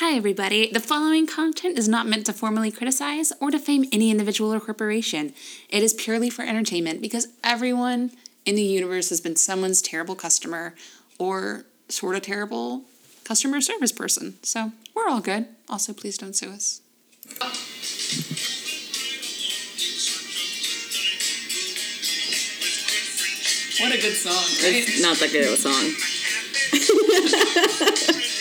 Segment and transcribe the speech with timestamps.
[0.00, 0.70] Hi, everybody.
[0.70, 5.32] The following content is not meant to formally criticize or defame any individual or corporation.
[5.70, 8.10] It is purely for entertainment because everyone
[8.44, 10.74] in the universe has been someone's terrible customer
[11.18, 12.82] or sort of terrible
[13.24, 14.34] customer service person.
[14.42, 15.46] So we're all good.
[15.66, 16.82] Also, please don't sue us.
[23.80, 25.94] What a good song, It's not that good of a song.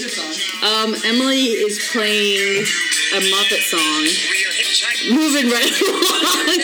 [0.00, 0.62] It's a song.
[0.62, 4.04] Um, Emily is playing a Muppet song.
[5.14, 6.58] Moving right along.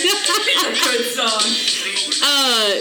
[0.85, 1.43] good song.
[2.23, 2.81] uh,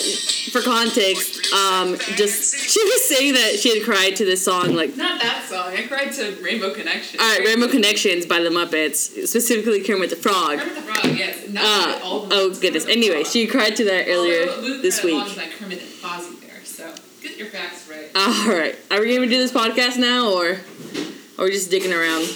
[0.51, 4.95] for context, um, just she was saying that she had cried to this song like.
[4.95, 5.73] Not that song.
[5.73, 7.19] I cried to Rainbow Connection.
[7.19, 10.59] All right, Rainbow Connections by the Muppets, specifically Kermit the Frog.
[10.59, 11.49] Kermit the Frog, yes.
[11.49, 12.85] Not Uh, all the oh goodness.
[12.85, 15.35] Anyway, she cried to that earlier Although this week.
[15.37, 16.42] like Kermit and Fozzie
[17.23, 18.09] get your facts right.
[18.15, 20.59] All right, are we gonna do this podcast now, or
[21.39, 22.27] are we just dicking around?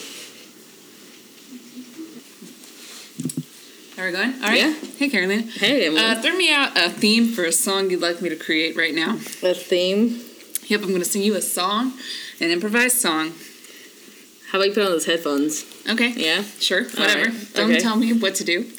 [3.98, 4.34] Are we going?
[4.35, 4.60] All right.
[4.60, 4.74] Yeah.
[4.98, 5.41] Hey, Carolina.
[5.41, 5.99] Hey, Emily.
[6.02, 8.93] Uh, throw me out a theme for a song you'd like me to create right
[8.93, 9.13] now.
[9.41, 10.21] a theme.
[10.68, 11.93] Yep, I'm going to sing you a song,
[12.40, 13.34] an improvised song.
[14.52, 15.65] How about you put on those headphones?
[15.90, 16.13] Okay.
[16.15, 16.43] Yeah.
[16.60, 16.84] Sure.
[16.84, 17.32] Whatever.
[17.32, 17.80] right, Don't okay.
[17.80, 18.70] tell me what to do.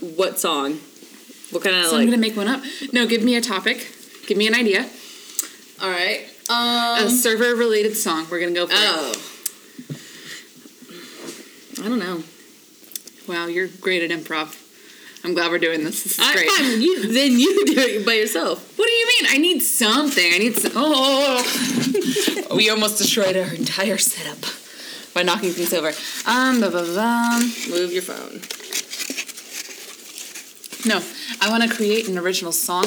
[0.00, 0.80] What song?
[1.52, 2.62] What kind of So I'm going to make one up.
[2.92, 3.92] No, give me a topic.
[4.26, 4.88] Give me an idea.
[5.82, 6.26] All right.
[6.48, 7.08] a Um.
[7.10, 8.26] server related song.
[8.30, 9.14] We're going to go for Oh.
[11.84, 12.18] I don't know.
[12.18, 13.28] it.
[13.28, 14.62] Wow, you're great at improv.
[15.24, 16.04] I'm glad we're doing this.
[16.04, 16.48] This is I, great.
[16.50, 18.78] fine, you, then you do it by yourself.
[18.78, 19.26] What do you mean?
[19.34, 20.32] I need something.
[20.32, 20.72] I need some.
[20.76, 21.42] Oh,
[22.56, 24.38] we almost destroyed our entire setup
[25.14, 25.88] by knocking things over.
[26.30, 27.38] Um, blah, blah, blah.
[27.68, 28.40] Move your phone.
[30.88, 31.02] No,
[31.40, 32.84] I want to create an original song.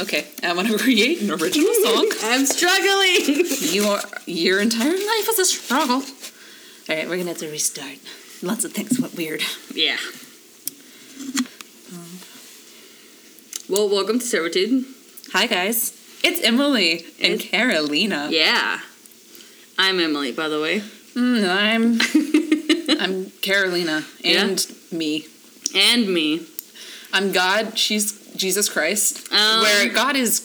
[0.00, 2.10] Okay, I want to create an original song.
[2.24, 3.46] I'm struggling.
[3.70, 5.96] You are your entire life is a struggle.
[5.96, 7.98] All right, we're gonna have to restart.
[8.42, 9.42] Lots of things went weird.
[9.74, 9.96] yeah.
[13.68, 14.84] Well, welcome to servitude.
[15.32, 15.92] Hi guys,
[16.24, 18.28] it's Emily and It's- Carolina.
[18.30, 18.80] Yeah.
[19.78, 20.80] I'm Emily, by the way.
[21.14, 25.26] Mm, I'm I'm Carolina and me.
[25.74, 26.46] and me.
[27.12, 27.78] I'm God.
[27.78, 29.32] She's Jesus Christ.
[29.32, 30.40] Um, where God is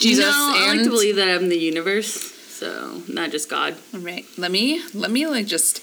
[0.00, 3.76] Jesus no, I like to believe that I'm the universe, so not just God.
[3.92, 5.82] All right, let me let me like just.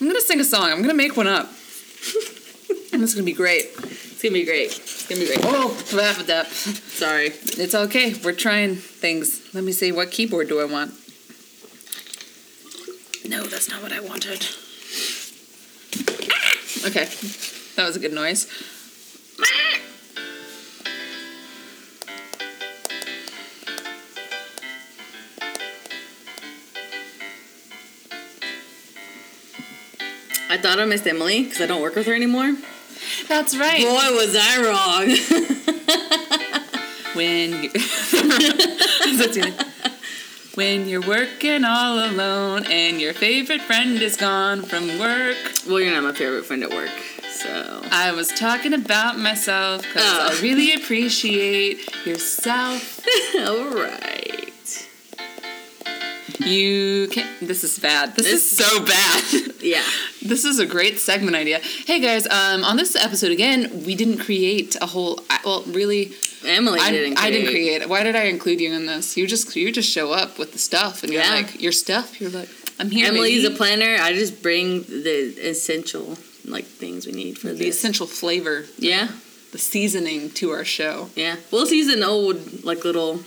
[0.00, 0.70] I'm gonna sing a song.
[0.70, 1.46] I'm gonna make one up,
[2.92, 3.70] and it's gonna be great.
[3.76, 4.76] It's gonna be great.
[4.76, 5.40] It's gonna be great.
[5.44, 6.48] Oh, laugh at that.
[6.48, 7.26] Sorry.
[7.26, 8.14] It's okay.
[8.24, 9.54] We're trying things.
[9.54, 9.92] Let me see.
[9.92, 10.90] What keyboard do I want?
[13.28, 14.44] No, that's not what I wanted.
[16.84, 17.06] Okay,
[17.76, 18.48] that was a good noise.
[30.52, 32.54] I thought I missed Emily because I don't work with her anymore.
[33.28, 33.80] That's right.
[33.82, 35.16] Boy, was I wrong.
[37.14, 37.70] When you
[40.54, 45.36] when you're working all alone and your favorite friend is gone from work.
[45.66, 46.88] well, you're not my favorite friend at work,
[47.30, 47.82] so.
[47.90, 50.28] I was talking about myself because Oh.
[50.38, 53.00] I really appreciate yourself.
[53.40, 54.88] All right.
[56.38, 57.46] You can't.
[57.46, 58.16] This is bad.
[58.16, 59.52] This, This is so bad.
[59.60, 59.82] Yeah.
[60.24, 61.60] This is a great segment idea.
[61.86, 65.20] Hey guys, um, on this episode again, we didn't create a whole.
[65.44, 66.12] Well, really,
[66.46, 67.18] Emily I didn't.
[67.18, 67.88] I didn't create it.
[67.88, 69.16] Why did I include you in this?
[69.16, 71.34] You just you just show up with the stuff and you're Yeah.
[71.34, 72.20] like your stuff.
[72.20, 73.06] You're like I'm here.
[73.08, 73.54] Emily's baby.
[73.54, 73.96] a planner.
[74.00, 77.76] I just bring the essential like things we need for the this.
[77.76, 79.08] essential flavor, Yeah.
[79.52, 81.10] the seasoning to our show.
[81.14, 81.36] Yeah.
[81.50, 83.20] We'll use an old like little.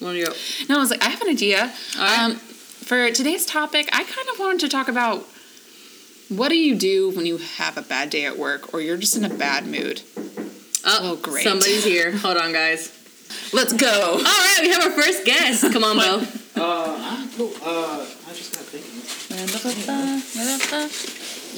[0.00, 0.28] One of your.
[0.68, 1.72] No, I was like, I have an idea.
[1.96, 2.18] All right.
[2.32, 2.40] Um,
[2.86, 5.26] for today's topic, I kind of wanted to talk about
[6.28, 9.16] what do you do when you have a bad day at work or you're just
[9.16, 10.02] in a bad mood.
[10.84, 11.44] Oh, Oh, great.
[11.44, 12.12] Somebody's here.
[12.16, 12.92] Hold on, guys.
[13.52, 14.12] Let's go.
[14.12, 15.62] All right, we have our first guest.
[15.72, 16.22] Come on, Beau.
[16.56, 17.52] Uh, I'm cool.
[17.62, 19.02] Uh, I just got thinking.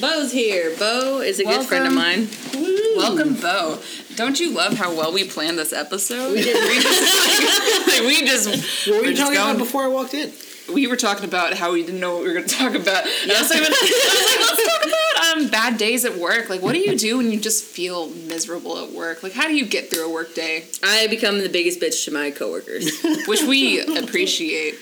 [0.01, 0.75] Beau's here.
[0.79, 2.29] Beau is a good friend of Welcome.
[2.55, 2.97] mine.
[2.97, 3.79] Welcome, Beau.
[4.17, 6.33] Don't you love how well we planned this episode?
[6.33, 6.57] We did.
[6.57, 9.89] we just, like, we just What were we're you just talking going- about before I
[9.89, 10.33] walked in?
[10.73, 13.05] We were talking about how we didn't know what we were going to talk about.
[13.05, 16.49] And I was like, I was like, let's talk about um, bad days at work.
[16.49, 19.23] Like, what do you do when you just feel miserable at work?
[19.23, 20.65] Like, how do you get through a work day?
[20.82, 23.03] I become the biggest bitch to my coworkers.
[23.26, 24.75] Which we appreciate.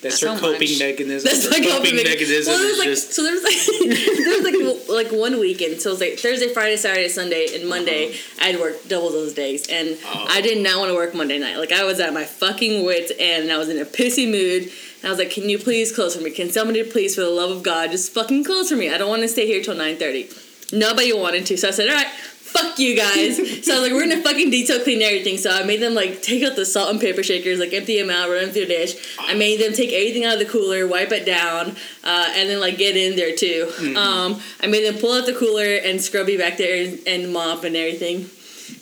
[0.00, 0.78] That's So her coping much.
[0.78, 1.24] mechanism.
[1.28, 3.58] That's her like coping mechanism Well, there is was like just so there was like
[4.18, 5.80] there was like like one weekend.
[5.80, 7.68] So it was like Thursday, Friday, Saturday, Sunday, and uh-huh.
[7.68, 8.14] Monday.
[8.40, 10.26] I'd work double those days, and Oh.
[10.28, 11.56] I did not want to work Monday night.
[11.56, 14.64] Like I was at my fucking wits end, and I was in a pissy mood.
[15.00, 16.30] And I was like, "Can you please close for me?
[16.30, 18.92] Can somebody please, for the love of God, just fucking close for me?
[18.92, 20.72] I don't want to stay here till 9.30.
[20.72, 22.08] Nobody wanted to, so I said, "All right."
[22.48, 23.36] Fuck you guys.
[23.64, 25.36] so I was like, we're gonna fucking detail clean everything.
[25.38, 28.10] So I made them like take out the salt and pepper shakers, like empty them
[28.10, 28.94] out, run them through the dish.
[29.20, 32.60] I made them take everything out of the cooler, wipe it down, uh, and then
[32.60, 33.70] like get in there too.
[33.96, 37.64] Um, I made them pull out the cooler and scrubby back there and, and mop
[37.64, 38.30] and everything.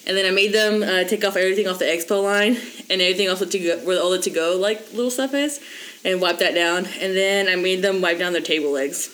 [0.07, 2.57] And then I made them uh, take off everything off the expo line
[2.91, 5.61] and everything off the to go, where all the to go like little stuff is,
[6.05, 6.87] and wipe that down.
[7.01, 9.11] And then I made them wipe down their table legs.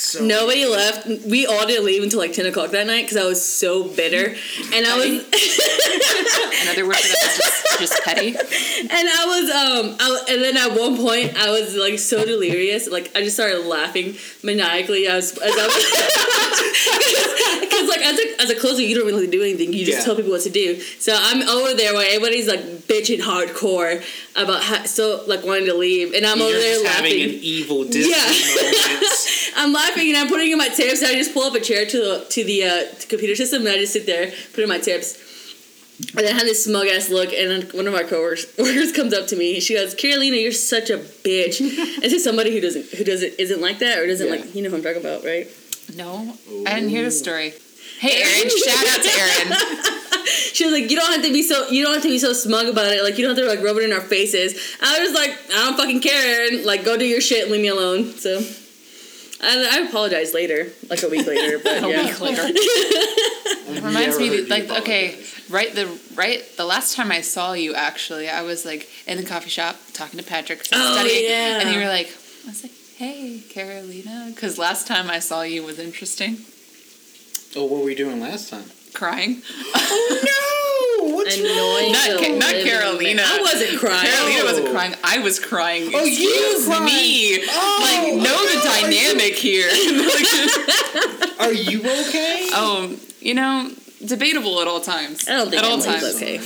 [0.00, 1.06] That's so Nobody left.
[1.26, 4.34] We all didn't leave until like ten o'clock that night because I was so bitter,
[4.72, 5.06] and I was
[6.62, 8.28] Another word for that is just, just petty.
[8.28, 8.38] and
[8.90, 13.14] I was um I, and then at one point I was like so delirious, like
[13.14, 15.06] I just started laughing maniacally.
[15.06, 15.66] I was as I
[17.80, 19.72] because like as a, as a closer you don't really do anything.
[19.72, 20.04] You just Yeah.
[20.04, 20.80] tell people what to do.
[20.80, 24.02] So I'm over there while everybody's like bitching hardcore
[24.36, 27.04] about how, so like wanting to leave, and I'm You're over there just laughing.
[27.20, 28.24] having an evil Disney Yeah.
[28.24, 28.76] moment.
[29.56, 31.02] I'm laughing and I'm putting in my tips.
[31.02, 33.60] And I just pull up a chair to the to the uh, to computer system
[33.66, 35.18] and I just sit there, put in my tips.
[36.16, 39.36] And I had this smug ass look, and one of my coworkers comes up to
[39.36, 39.60] me.
[39.60, 41.60] She goes, "Carolina, you're such a bitch."
[42.02, 44.32] and to somebody who doesn't who doesn't isn't like that or doesn't Yeah.
[44.36, 45.46] like you know who I'm talking about, right?
[45.94, 46.34] No,
[46.66, 47.52] I didn't hear the story.
[48.00, 48.50] Hey, Erin!
[48.50, 49.96] shout out to Erin.
[50.52, 52.32] She was like, "You don't have to be so you don't have to be so
[52.32, 53.02] smug about it.
[53.02, 55.64] Like you don't have to like rub it in our faces." I was like, "I
[55.64, 56.42] don't fucking care.
[56.50, 56.64] Erin.
[56.64, 58.42] Like go do your shit and leave me alone." So.
[59.42, 62.04] I, I apologized later, like a week later, but A yeah.
[62.04, 62.42] week later.
[63.70, 65.18] It reminds me that, like okay
[65.48, 69.24] right the right the last time I saw you actually I was like in the
[69.24, 71.60] coffee shop talking to Patrick, Oh, studying yeah.
[71.60, 72.08] and you were like
[72.44, 76.38] I was like hey Carolina because last time I saw you was interesting
[77.56, 78.64] Oh, what were we doing last time?
[78.92, 79.40] crying
[79.74, 80.20] Oh
[81.00, 81.14] no!
[81.14, 81.92] What's Annoying.
[81.92, 83.22] Not Ca- not Carolina.
[83.24, 84.06] I wasn't crying.
[84.06, 84.72] Carolina wasn't Oh.
[84.72, 86.84] crying I was crying Oh, you were crying.
[86.84, 89.68] me Oh, like know oh, the no, are you- dynamic here
[91.40, 92.48] Are you okay?
[92.52, 93.70] oh you know
[94.04, 96.40] debatable at all times I don't think at all times okay.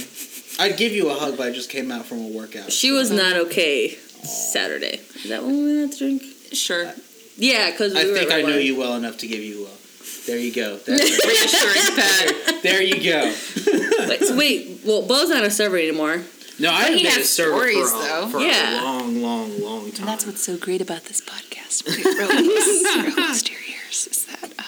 [0.59, 2.71] I'd give you a hug, but I just came out from a workout.
[2.71, 5.01] She was not okay Saturday.
[5.17, 6.23] Is that when we went to drink?
[6.53, 6.93] sure
[7.37, 9.71] Yeah, because we I were think I know you well enough to give you a.
[10.27, 10.77] There you go.
[10.87, 11.25] That's it.
[11.27, 13.25] reassuring pat there you go.
[13.25, 14.09] Wine.
[14.09, 16.23] Wait, so wait, well, Beau's not a server anymore.
[16.59, 18.29] No, I haven't been a server stories, for, a, though.
[18.29, 18.81] for Yeah.
[18.81, 20.01] a long, long, long time.
[20.01, 21.87] And that's what's so great about this podcast.
[21.87, 24.63] Real, real close to your ears is that, uh,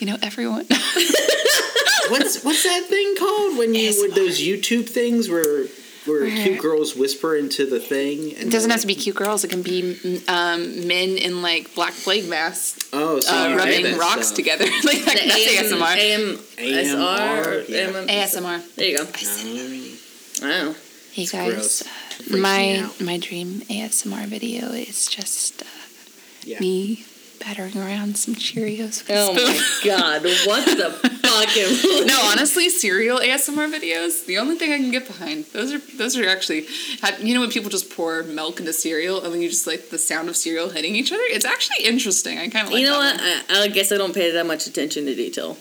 [0.00, 0.66] you know, everyone.
[2.10, 4.14] what's what's that thing called when you with ASMR.
[4.16, 5.66] those YouTube things where
[6.08, 8.34] where cute girls whisper into the thing?
[8.34, 9.44] And it doesn't have to be cute girls.
[9.44, 13.98] It can be um, men in like black plague masks Oh, so uh, rubbing that
[13.98, 14.36] rocks stuff.
[14.36, 14.64] together.
[14.84, 15.96] like that, that's ASMR.
[15.96, 18.24] AM, AMR, yeah.
[18.24, 18.74] ASMR.
[18.76, 19.04] There you go.
[19.06, 19.94] Oh,
[20.40, 20.74] Wow.
[21.12, 21.82] Hey It's guys, gross.
[21.82, 25.66] uh, my my dream ASMR video is just uh,
[26.44, 26.60] Yeah.
[26.60, 27.04] me
[27.40, 29.46] battering around some Cheerios with Oh spoon.
[29.46, 30.90] my god, what the
[31.22, 32.06] fucking.
[32.06, 35.44] no, honestly, cereal ASMR videos, the only thing I can get behind.
[35.46, 36.66] Those are those are actually,
[37.22, 39.98] you know, when people just pour milk into cereal and then you just like the
[39.98, 41.22] sound of cereal hitting each other.
[41.26, 42.38] It's actually interesting.
[42.38, 42.80] I kind of like.
[42.82, 43.48] You know that what?
[43.50, 43.58] one.
[43.58, 45.56] I, I guess I don't pay that much attention to detail.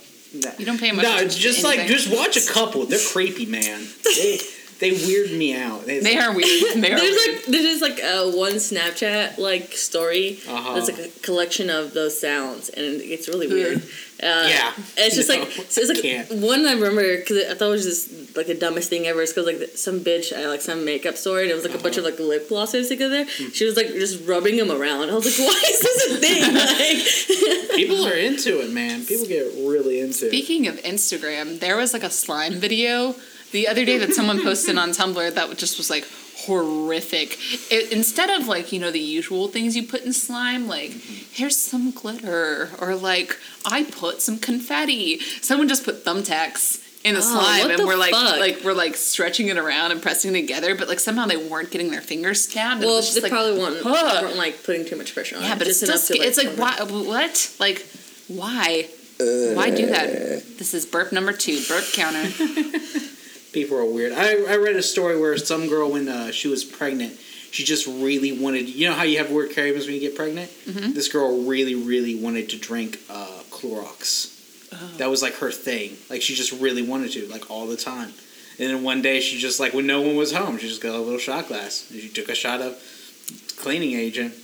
[0.60, 1.04] You don't pay much.
[1.04, 1.98] No, attention it's to just like anything.
[1.98, 2.86] just watch a couple.
[2.86, 3.86] They're creepy, man.
[4.04, 4.40] They
[4.80, 5.84] they weird me out.
[5.88, 6.76] It's They like- are weird.
[6.82, 7.36] They are There's weird.
[7.36, 10.40] like there's just like a one Snapchat like story.
[10.48, 10.74] Uh-huh.
[10.76, 13.78] That's like a collection of those sounds, and it's really weird.
[14.22, 14.74] Uh, Yeah.
[14.98, 16.32] it's just No, like so it's like can't.
[16.42, 19.22] one I remember because I thought it was just like the dumbest thing ever.
[19.22, 21.78] It's because like some bitch at like some makeup store, and it was like a
[21.78, 22.16] bunch of Uh-huh.
[22.18, 23.26] like lip glosses together.
[23.26, 23.50] Hmm.
[23.54, 25.10] She was like just rubbing them around.
[25.10, 26.54] I was like, why is this a thing?
[27.62, 29.06] like, People are into it, man.
[29.06, 30.30] People get really into it.
[30.30, 33.16] Speaking of Instagram, there was like a slime video
[33.58, 36.06] the other day that someone posted on Tumblr that just was like
[36.46, 37.38] horrific.
[37.72, 41.58] It, instead of like, you know, the usual things you put in slime, like, here's
[41.58, 43.36] some glitter, or like,
[43.66, 45.20] I put some confetti.
[45.42, 48.40] Someone just put thumbtacks in the Oh, slime and the we're like fuck?
[48.40, 51.72] like we're like stretching it around and pressing it together, but like somehow they weren't
[51.72, 52.82] getting their fingers stabbed.
[52.84, 54.20] Well, was they like, probably weren't, huh.
[54.24, 55.42] weren't like putting too much pressure on.
[55.42, 57.88] Yeah, it, but it's just still enough to, sca- it's like why what like
[58.28, 58.88] why
[59.56, 60.10] why do that?
[60.10, 60.42] Uh.
[60.60, 62.30] This is burp number two, burp counter.
[63.58, 64.14] People are weird.
[64.14, 67.18] I, I read a story where some girl, when uh, she was pregnant,
[67.50, 68.70] she just really wanted.
[68.70, 70.52] You know how you have weird cravings when you get pregnant?
[70.52, 70.94] Mm-hmm.
[70.94, 74.70] This girl really, really wanted to drink uh, Clorox.
[74.72, 74.94] Oh.
[74.98, 75.98] That was like her thing.
[76.08, 78.14] Like she just really wanted to, like all the time.
[78.60, 80.94] And then one day she just like when no one was home, she just got
[80.94, 81.90] a little shot glass.
[81.90, 82.78] And she took a shot of
[83.58, 84.36] cleaning agent.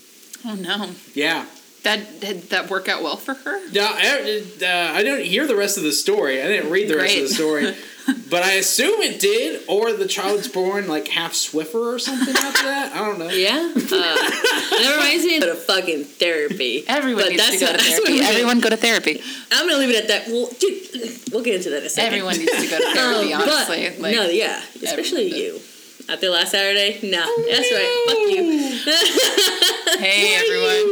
[0.44, 0.90] Oh no.
[1.14, 1.46] Yeah.
[1.84, 3.68] That did that work out well for her?
[3.68, 6.42] Yeah, I, uh, I didn't hear the rest of the story.
[6.42, 7.76] I didn't read the rest of the story,
[8.30, 12.64] but I assume it did, or the child's born like half Swiffer or something after
[12.64, 12.94] that.
[12.94, 13.30] I don't know.
[13.30, 13.72] Yeah.
[13.76, 16.84] Uh, that reminds me of a fucking therapy.
[16.88, 18.20] Everyone But needs to go what- to therapy.
[18.22, 19.22] Everyone go to therapy.
[19.52, 20.28] I'm gonna leave it at that.
[20.28, 20.82] Well, dude,
[21.32, 22.14] we'll get into that in a second.
[22.14, 23.34] Everyone needs to go to therapy.
[23.34, 25.62] Um, honestly, but, like, no, yeah, especially everyone you.
[26.10, 28.04] After last Saturday, no, that's right.
[28.08, 28.44] Fuck you.
[30.00, 30.84] hey everyone,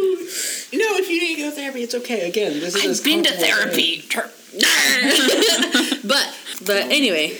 [0.73, 2.29] No, if you didn't go to therapy, it's okay.
[2.29, 4.07] Again, this is as I've been to comfortable as therapy.
[6.07, 6.33] but
[6.65, 7.37] but anyway,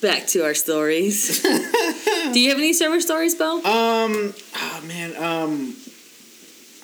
[0.00, 1.42] back to our stories.
[2.32, 3.56] Do you have any server stories, Beau?
[3.56, 5.74] Um, oh man, um,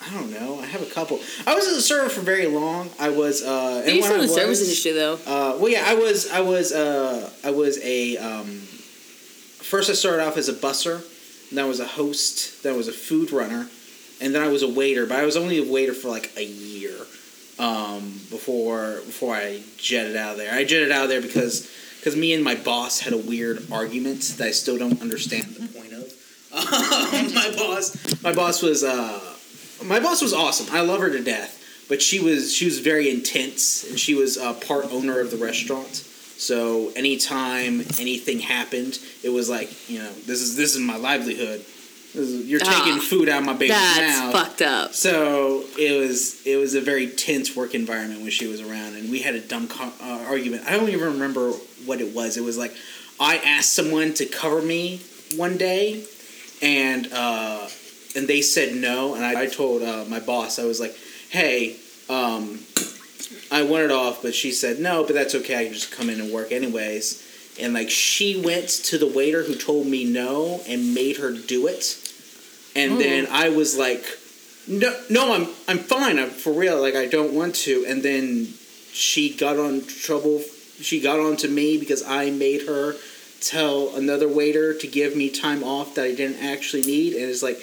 [0.05, 0.59] I don't know.
[0.59, 1.19] I have a couple.
[1.45, 2.89] I was in the server for very long.
[2.99, 5.13] I was, uh, You're when still in the service industry, though.
[5.25, 8.17] Uh, well, yeah, I was, I was, uh, I was a.
[8.17, 11.03] Um, first, I started off as a busser.
[11.51, 12.63] Then I was a host.
[12.63, 13.69] Then I was a food runner,
[14.21, 15.05] and then I was a waiter.
[15.05, 16.93] But I was only a waiter for like a year
[17.59, 20.53] um, before before I jetted out of there.
[20.53, 24.21] I jetted out of there because because me and my boss had a weird argument
[24.37, 26.13] that I still don't understand the point of.
[27.33, 29.19] my boss, my boss was uh,
[29.85, 30.67] my boss was awesome.
[30.71, 31.55] I love her to death.
[31.89, 35.37] But she was she was very intense, and she was uh, part owner of the
[35.37, 35.95] restaurant.
[35.95, 41.65] So anytime anything happened, it was like you know this is this is my livelihood.
[42.17, 43.95] Is- you're taking Ah, food out of my baby's mouth.
[43.97, 44.31] That's mouth.
[44.33, 44.93] fucked up.
[44.93, 49.09] So it was it was a very tense work environment when she was around, and
[49.11, 50.63] we had a dumb co- uh, argument.
[50.67, 51.51] I don't even remember
[51.85, 52.37] what it was.
[52.37, 52.73] It was like
[53.19, 55.01] I asked someone to cover me
[55.35, 56.03] one day,
[56.61, 57.67] and uh,
[58.15, 60.95] and they said no, and I, I told uh, my boss I was like,
[61.29, 61.77] hey.
[62.09, 62.59] Um,
[63.51, 65.57] I wanted off, but she said no, but that's okay.
[65.59, 67.21] I can just come in and work anyways.
[67.59, 71.67] And like she went to the waiter who told me no and made her do
[71.67, 71.97] it.
[72.75, 72.99] And hmm.
[72.99, 74.05] then I was like,
[74.67, 76.19] no, no, I'm I'm fine.
[76.19, 76.81] I'm for real.
[76.81, 77.85] Like I don't want to.
[77.87, 78.53] And then
[78.91, 80.41] she got on trouble.
[80.79, 82.95] She got on to me because I made her
[83.39, 87.13] tell another waiter to give me time off that I didn't actually need.
[87.13, 87.59] And it's like.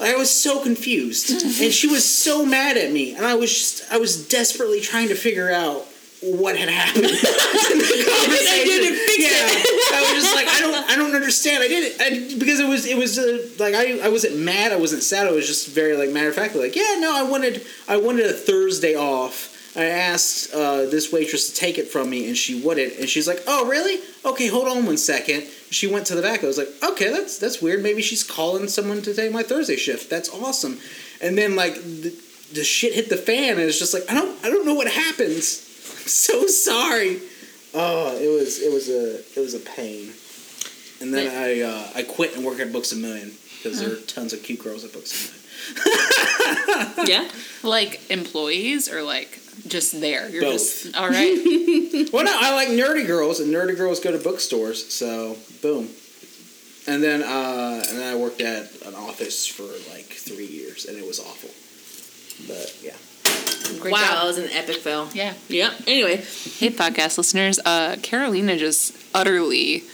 [0.00, 1.28] I was so confused,
[1.60, 5.08] and she was so mad at me, and I was just, I was desperately trying
[5.08, 5.87] to figure out
[6.22, 7.04] what had happened.
[7.04, 8.66] in the conversation.
[8.66, 11.62] didn't fix yeah, I was just like, I don't, I don't understand.
[11.62, 14.72] I did it I, because it was, it was uh, like I, I wasn't mad,
[14.72, 15.26] I wasn't sad.
[15.26, 18.26] I was just very like matter of factly, like, yeah, no, I wanted, I wanted
[18.26, 19.54] a Thursday off.
[19.76, 22.98] I asked uh, this waitress to take it from me, and she wouldn't.
[22.98, 24.00] And she's like, "Oh, really?
[24.24, 25.42] Okay, hold on one second.
[25.70, 26.42] She went to the back.
[26.42, 27.82] I was like, "Okay, that's that's weird.
[27.82, 30.10] Maybe she's calling someone to take my Thursday shift.
[30.10, 30.80] That's awesome."
[31.20, 32.12] And then like the,
[32.54, 34.88] the shit hit the fan, and it's just like I don't I don't know what
[34.90, 35.67] happens.
[36.08, 37.20] I'm so sorry.
[37.74, 40.10] Oh, it was it was a it was a pain.
[41.02, 43.30] And then I uh, I quit and work at Books a Million
[43.62, 47.04] because there are tons of cute girls at Books a Million.
[47.06, 47.28] Yeah.
[47.62, 50.30] like employees or like just there.
[50.30, 50.52] You're Both.
[50.52, 52.06] just all right.
[52.12, 54.90] Well, no, I like nerdy girls, and nerdy girls go to bookstores.
[54.90, 55.90] So, boom.
[56.86, 60.96] And then, uh, and then I worked at an office for like three years, and
[60.96, 61.50] it was awful.
[62.48, 62.96] But yeah,
[63.80, 64.10] Great wow, job.
[64.14, 65.08] that was an epic fail.
[65.14, 65.34] Yeah.
[65.48, 65.72] Yeah.
[65.86, 67.58] Anyway, Hey, podcast listeners.
[67.64, 69.84] Uh, Carolina just utterly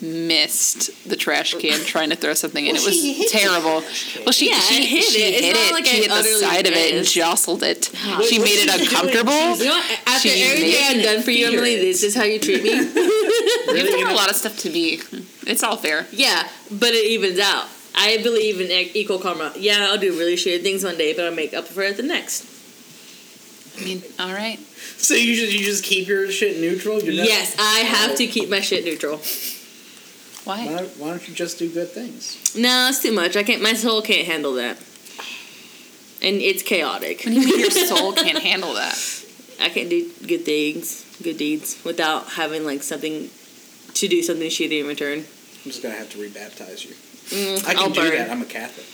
[0.00, 2.74] missed the trash can trying to throw something in.
[2.74, 3.80] Well, it was she hit the terrible.
[3.82, 4.18] trash.
[4.24, 5.34] Well, she Yeah, she hit she it.
[5.34, 5.72] It's hit not it.
[5.72, 7.84] like she I hit the utterly side of it and jostled it.
[7.84, 9.56] she what's made it uncomfortable.
[9.58, 11.80] you know, after She everything I've done for you, Emily, it.
[11.82, 12.70] this is how you treat me.
[12.74, 15.00] You've done a lot of stuff to me.
[15.46, 16.06] It's all fair.
[16.10, 17.66] yeah, but it evens out.
[17.94, 19.52] I believe in e- equal karma.
[19.54, 22.02] Yeah, I'll do really shitty things one day, but I'll make up for it the
[22.02, 22.42] next.
[23.78, 24.58] I mean, all right.
[24.98, 27.00] so you just you just keep your shit neutral.
[27.02, 29.18] You're never- Yes, I have to keep my shit neutral.
[30.44, 30.66] Why?
[30.66, 32.54] Why, why don't you just do good things?
[32.56, 33.36] No, it's too much.
[33.36, 33.62] I can't.
[33.62, 34.76] My soul can't handle that,
[36.20, 37.18] and it's chaotic.
[37.18, 38.98] What do you mean your soul can't handle that?
[39.60, 43.30] I can't do good things, good deeds, without having like something
[43.94, 45.18] to do something shitty in return.
[45.20, 46.94] I'm just gonna have to rebaptize you.
[47.30, 48.10] Mm, I can I'll do burn.
[48.16, 48.30] that.
[48.30, 48.86] I'm a Catholic.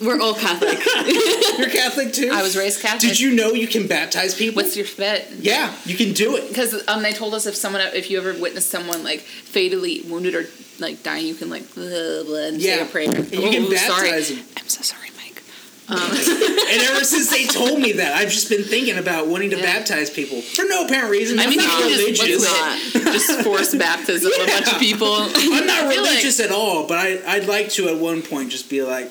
[0.00, 0.78] We're all Catholic.
[1.58, 2.30] You're Catholic too.
[2.32, 3.02] I was raised Catholic.
[3.02, 4.62] Did you know you can baptize people?
[4.62, 5.30] What's your bet?
[5.38, 6.48] yeah, you can do it.
[6.48, 10.34] Because um, they told us if someone, if you ever witness someone like fatally wounded
[10.34, 10.44] or
[10.78, 11.84] like dying, you can like blah,
[12.24, 12.84] blah, and say Yeah.
[12.84, 13.10] a prayer.
[13.10, 14.10] And you can Oh, sorry.
[14.10, 14.40] baptize them.
[14.56, 15.42] I'm so sorry, Mike.
[16.72, 20.08] And ever since they told me that, I've just been thinking about wanting to baptize
[20.08, 21.38] people for no apparent reason.
[21.38, 22.94] I I'm mean, you not can just religious.
[22.94, 23.04] it?
[23.12, 25.12] just force baptism of a bunch of people.
[25.12, 28.50] I'm not feel like- religious at all, but I, I'd like to at one point
[28.50, 29.10] just be like,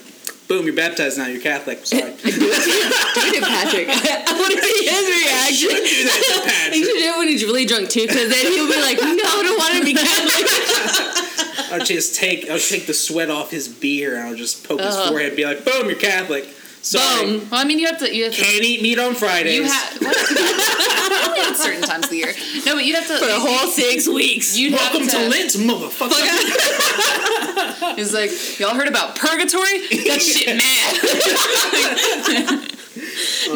[0.51, 1.27] Boom, you're baptized now.
[1.27, 1.85] You're Catholic.
[1.85, 2.11] Sorry.
[2.11, 3.87] Do it, Patrick.
[3.87, 5.79] I want to see his reaction.
[5.79, 6.75] do that to Patrick.
[6.75, 9.23] You should do it when he's really drunk too, because then he'll be like, "No,
[9.23, 13.69] I don't want to be Catholic." I'll just take I'll take the sweat off his
[13.69, 16.43] beer and I'll just poke his forehead and be like, boom, you're Catholic.
[16.83, 17.25] Sorry.
[17.25, 17.47] Boom.
[17.51, 18.11] Well, I mean, you have to.
[18.13, 18.41] You have to.
[18.41, 19.55] Can't eat meat on Fridays.
[19.55, 19.93] You have
[21.57, 22.33] certain times of the year.
[22.65, 23.17] No, but you'd have to.
[23.17, 24.57] For a whole six weeks.
[24.57, 26.11] You'd Welcome have to Lent, motherfucker.
[27.97, 29.87] He's like, y'all heard about purgatory?
[30.07, 30.93] That shit mad.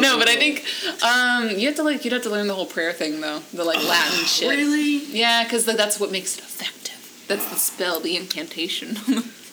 [0.00, 0.64] no, but I think
[1.02, 3.64] um, you have to like you'd have to learn the whole prayer thing though, the
[3.64, 4.48] like Latin shit.
[4.50, 5.04] Really?
[5.06, 7.24] Yeah, because that's what makes it effective.
[7.26, 8.96] That's the spell, the incantation.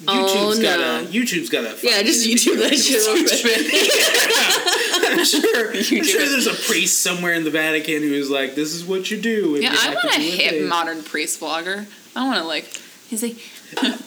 [0.02, 1.00] YouTube's Oh, got no.
[1.02, 5.20] a YouTube's got a Yeah, just YouTube that shit real quick.
[5.20, 5.70] I'm sure,
[6.00, 9.22] I'm sure there's a priest somewhere in the Vatican who's like, this is what you
[9.22, 9.56] do.
[9.56, 11.86] if yeah, you I want a do hip modern priest vlogger.
[12.16, 12.66] I want to like.
[13.08, 13.38] He's like,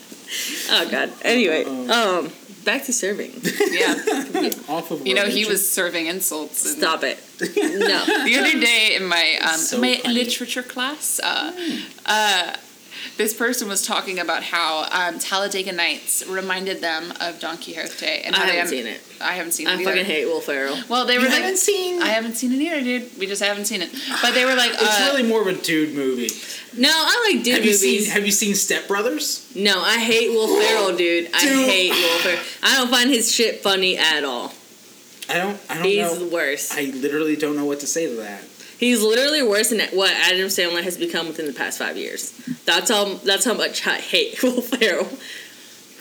[0.71, 1.13] Oh god.
[1.23, 2.31] Anyway, um,
[2.65, 3.33] back to serving.
[3.71, 4.51] yeah.
[4.69, 6.67] Off of You know, he was serving insults.
[6.67, 7.19] and- Stop it.
[7.41, 8.05] No.
[8.25, 10.15] the other day in my um, So my funny.
[10.15, 11.53] literature class, uh,
[12.07, 12.57] uh,
[13.17, 18.35] this person was talking about how um, Talladega Nights reminded them of Don Quixote, and
[18.37, 19.01] I haven't seen it.
[19.21, 19.81] I haven't seen I it.
[19.81, 20.77] I fucking hate Will Ferrell.
[20.89, 22.03] Well, they You were like, haven't seen?
[22.03, 23.19] I haven't seen it either, dude.
[23.19, 23.91] We just haven't seen it.
[24.23, 26.29] But they were like, It's uh, really more of a dude movie.
[26.79, 27.81] No, I like dude Have you movies.
[28.05, 29.51] seen Have you seen Step Brothers?
[29.57, 31.31] no, I hate Will Ferrell, dude.
[31.35, 32.43] I hate Will Ferrell.
[32.63, 34.53] I don't find his shit funny at all.
[35.29, 35.59] I don't.
[35.71, 36.25] I don't He's know.
[36.29, 36.73] the worst.
[36.75, 38.45] I literally don't know what to say to that.
[38.79, 42.33] He's literally worse than what Adam Sandler has become within the past five years.
[42.65, 45.05] That's how that's how much I hate Will Ferrell.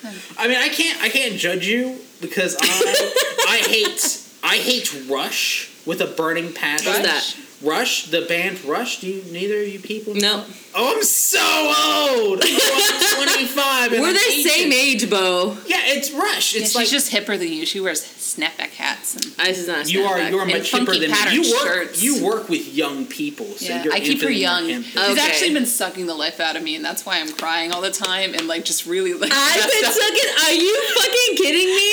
[0.01, 0.17] Hmm.
[0.39, 1.01] I mean, I can't.
[1.01, 2.65] I can't judge you because I
[3.49, 6.91] I hate I hate Rush with a burning passion.
[6.91, 7.41] What's that?
[7.61, 8.99] Rush, the band Rush.
[8.99, 10.13] Do you neither of you people?
[10.13, 10.39] know?
[10.39, 10.45] No.
[10.75, 12.39] Oh, I'm so old.
[12.43, 13.93] Oh, I'm 25.
[13.93, 14.53] and We're I'm the ancient.
[14.53, 15.57] same age, Beau.
[15.65, 16.53] Yeah, it's Rush.
[16.53, 17.65] yeah, It's she's like just hipper than you.
[17.65, 19.15] She wears snapback hats.
[19.15, 19.89] And, I is not.
[19.91, 20.19] you are.
[20.29, 21.15] You are much hipper than me.
[21.15, 21.63] patterned You work.
[21.67, 22.03] shirts.
[22.03, 23.45] You work with young people.
[23.57, 24.67] So yeah, you're I keep her young.
[24.67, 24.83] hip.
[24.83, 27.81] He's actually been sucking the life out of me, and that's why I'm crying all
[27.81, 29.31] the time and like just really like.
[29.33, 29.93] I've been up.
[29.93, 30.29] sucking.
[30.45, 31.87] Are you fucking kidding me?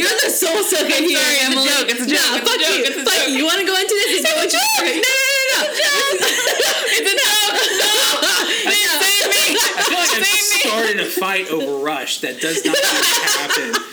[0.00, 1.68] You're the soul sucker here, sorry, it's a Emily.
[1.68, 2.84] joke, it's a joke, Nah, it's a fuck joke, you.
[2.84, 3.28] it's a fuck joke.
[3.28, 3.34] you.
[3.38, 4.20] You want to go into this?
[4.20, 4.84] It's a joke.
[4.84, 5.14] No,
[5.48, 6.70] no, no, no.
[6.94, 7.26] It's a joke.
[7.88, 8.24] No,
[8.64, 9.44] please save me.
[9.58, 10.04] I feel
[10.70, 11.10] like I'm Save me.
[11.10, 13.84] starting a fight over Rush that does not need happen.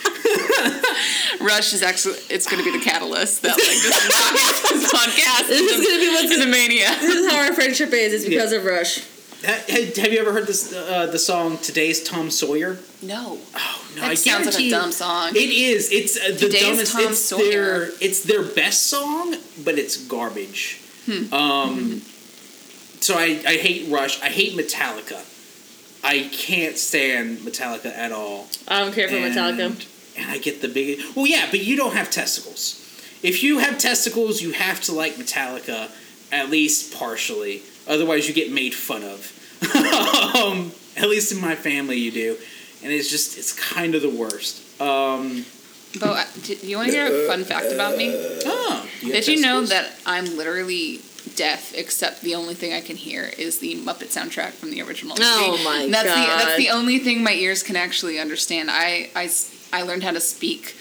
[1.46, 5.48] Rush is actually it's going to be the catalyst that like just knocks this podcast.
[5.50, 6.88] This is gonna be what's into mania.
[7.00, 8.14] This is how our friendship is.
[8.14, 9.04] It's because of Rush.
[9.44, 10.74] Have you ever heard this?
[10.74, 12.80] Uh, the song "Today's Tom Sawyer"?
[13.04, 14.02] No, Oh no!
[14.02, 15.32] that I sounds like a dumb song.
[15.36, 15.92] It is.
[15.92, 16.92] It's uh, the Today's dumbest.
[16.94, 17.42] Tom it's Sawyer.
[17.52, 17.90] their.
[18.02, 20.82] It's their best song, but it's garbage.
[21.06, 21.32] Hmm.
[21.34, 22.02] Um.
[23.02, 24.20] So I I hate Rush.
[24.24, 25.24] I hate Metallica.
[26.06, 28.46] I can't stand Metallica at all.
[28.68, 29.88] I don't care for and, Metallica.
[30.18, 31.00] And I get the big.
[31.16, 32.82] Well, yeah, but you don't have testicles.
[33.24, 35.90] If you have testicles, you have to like Metallica
[36.32, 37.64] at least partially.
[37.88, 39.32] Otherwise, you get made fun of.
[40.36, 42.38] um, at least in my family, you do,
[42.84, 44.62] and it's just it's kind of the worst.
[44.80, 45.46] Um,
[46.00, 48.12] Beau, uh, do you want to hear a fun fact about me?
[48.46, 51.02] oh, you Did you know that I'm literally
[51.36, 55.16] deaf, except the only thing I can hear is the Muppet soundtrack from the original
[55.16, 55.28] movie.
[55.28, 58.70] Oh my And that's The, that's the only thing my ears can actually understand.
[58.72, 59.10] I
[59.72, 60.76] I learned how to speak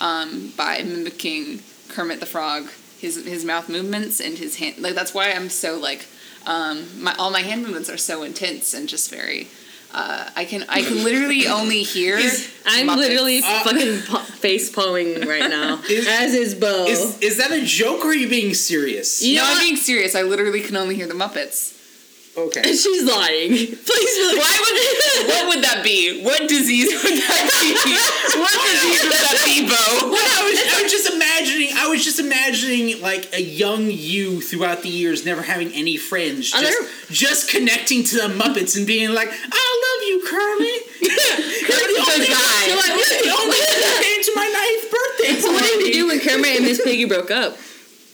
[0.00, 2.68] um, by mimicking Kermit the Frog,
[2.98, 4.78] his his mouth movements and his hand.
[4.78, 6.06] Like that's why I'm so like,
[6.46, 9.48] um, my all my hand movements are so intense and just very.
[9.92, 12.16] Uh, I can I can literally only hear.
[12.66, 12.96] I'm Muppets.
[12.96, 15.80] literally Uh, fucking po- face palming right now.
[15.90, 16.86] Is- as is Beau.
[16.86, 19.20] Is is that a joke or are you being serious?
[19.22, 20.14] You no, I'm being serious.
[20.14, 21.74] I literally can only hear the Muppets.
[22.36, 22.62] Okay.
[22.74, 23.50] She's lying.
[23.50, 24.38] Please believe.
[24.38, 24.76] Why would
[25.28, 26.22] what would that be?
[26.22, 28.38] What disease would that be?
[28.38, 30.10] What disease would that be, Beau?
[30.10, 31.70] Well, I was, I was just imagining.
[31.76, 36.54] I was just imagining like a young you throughout the years, never having any friends,
[36.54, 40.80] Are just there- just connecting to the Muppets and being like, "I love you, Kermit."
[41.66, 42.66] Kermit's a good guy.
[42.68, 45.72] You're like, "You're the only one that came to my ninth birthday." So what did
[45.72, 47.58] you party." do when Kermit and Miss Piggy broke up?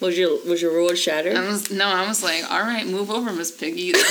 [0.00, 1.37] Was your was your world shattered?
[1.37, 3.92] I was no, I was like, all right, move over, Miss Piggy.
[3.92, 4.04] like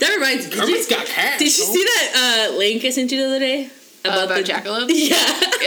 [0.00, 0.50] that reminds me.
[0.50, 1.38] Did you, Kermit's got cash.
[1.38, 3.70] did you see that uh, link I sent you the other day
[4.12, 4.88] uh, about the Jackalope.
[5.08, 5.16] Yeah.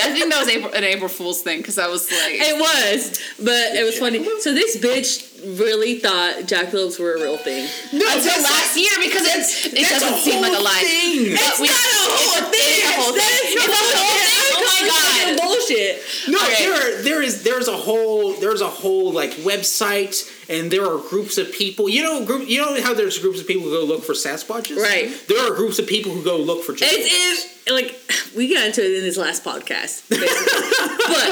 [0.04, 3.20] I think that was April, an April Fool's thing because I was like, It was,
[3.38, 4.24] but it was funny.
[4.40, 5.28] So this bitch
[5.60, 7.68] really thought jackalopes were a real thing.
[7.92, 10.80] No, until that's last year because it's, it doesn't a seem like a lie.
[10.82, 11.36] thing.
[11.36, 12.72] But It's we- not a whole thing.
[12.72, 13.36] It's a whole thing.
[13.52, 14.48] It's a whole thing.
[14.54, 15.42] Oh my god.
[15.42, 15.94] bullshit.
[16.30, 16.66] No, Okay.
[16.66, 21.00] there are, there is there's a whole there's a whole like website and there are
[21.00, 21.88] groups of people.
[21.90, 24.78] You know group you know how there's groups of people who go look for Sasquatches?
[24.78, 25.10] Right.
[25.28, 26.90] There are groups of people who go look for Jaegers.
[27.00, 27.96] It's, it's like
[28.36, 30.20] we got into it in this last podcast, but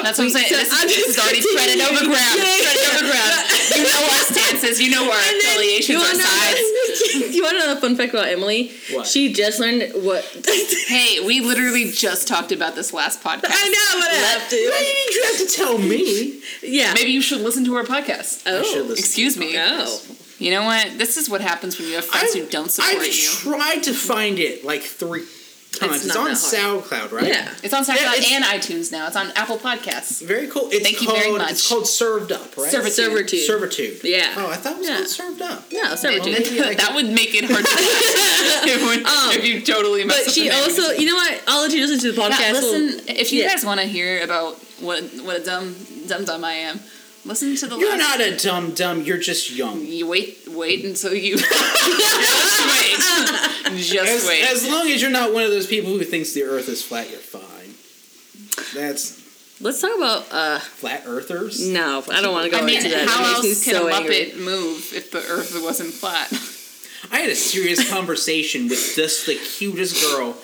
[0.03, 0.47] That's what I'm saying.
[0.49, 1.99] so This, I'm is, this just is already spreading continuing.
[1.99, 2.37] over ground.
[2.39, 3.35] Yeah, yeah, Spreading over ground.
[3.75, 4.75] You know our stances.
[4.81, 6.61] You know our And then, affiliations, you our sides.
[7.19, 8.71] know- you want to know a fun fact about Emily?
[8.91, 9.07] What?
[9.07, 10.23] She just learned what.
[10.89, 13.51] Hey, we literally just talked about this last podcast.
[13.51, 14.55] I know, but I have Why to.
[14.55, 16.41] didn't you have to tell me?
[16.63, 16.93] Yeah.
[16.93, 18.43] Maybe you should listen to our podcast.
[18.45, 18.59] Oh.
[18.59, 18.97] I should listen.
[19.03, 19.55] Excuse me.
[19.57, 20.01] Oh.
[20.39, 20.97] You know what?
[20.97, 23.11] This is what happens when you have friends who don't support I've you.
[23.29, 25.25] tried to find it like three
[25.71, 26.05] times.
[26.05, 26.31] It's It's, on
[26.81, 27.27] SoundCloud, right?
[27.27, 27.53] Yeah.
[27.63, 29.07] It's on SoundCloud Yeah, it's- and iTunes now.
[29.07, 30.21] It's on Apple Podcasts.
[30.25, 30.69] Very cool.
[30.71, 31.51] It's Thank you very much.
[31.51, 32.71] It's called Served Up, right?
[32.71, 32.93] Servitude.
[33.05, 33.39] Servitude.
[33.45, 33.99] Servitude.
[34.03, 34.33] Yeah.
[34.37, 34.95] Oh, I thought it was Yeah.
[34.95, 35.63] called Served Up.
[35.71, 36.25] No, servitude.
[36.33, 37.71] Well, maybe that can- would make it hard to
[38.69, 41.41] if, Um, if you totally mess But she the also, you know what?
[41.47, 42.53] I'll let you listen to the Yeah, podcast.
[42.53, 43.01] listen.
[43.15, 43.49] If you yeah.
[43.49, 45.75] guys want to hear about what what a dumb
[46.07, 46.79] dumb dumb I am,
[47.29, 48.19] listen to the You're last.
[48.19, 49.03] not a dumb dumb.
[49.03, 49.85] You're just young.
[49.85, 51.49] You wait, wait until you just
[52.67, 54.43] wait, just As, wait.
[54.43, 57.09] as long as you're not one of those people who thinks the Earth is flat,
[57.09, 57.73] you're fine.
[58.75, 59.17] That's
[59.61, 60.25] Let's talk about.
[60.31, 61.67] uh flat Earthers.
[61.67, 63.07] No, I don't want to go I mean, into that.
[63.07, 64.15] how It else can so a angry.
[64.15, 66.29] Muppet move if the Earth wasn't flat?
[67.11, 70.35] I had a serious conversation with just the cutest girl,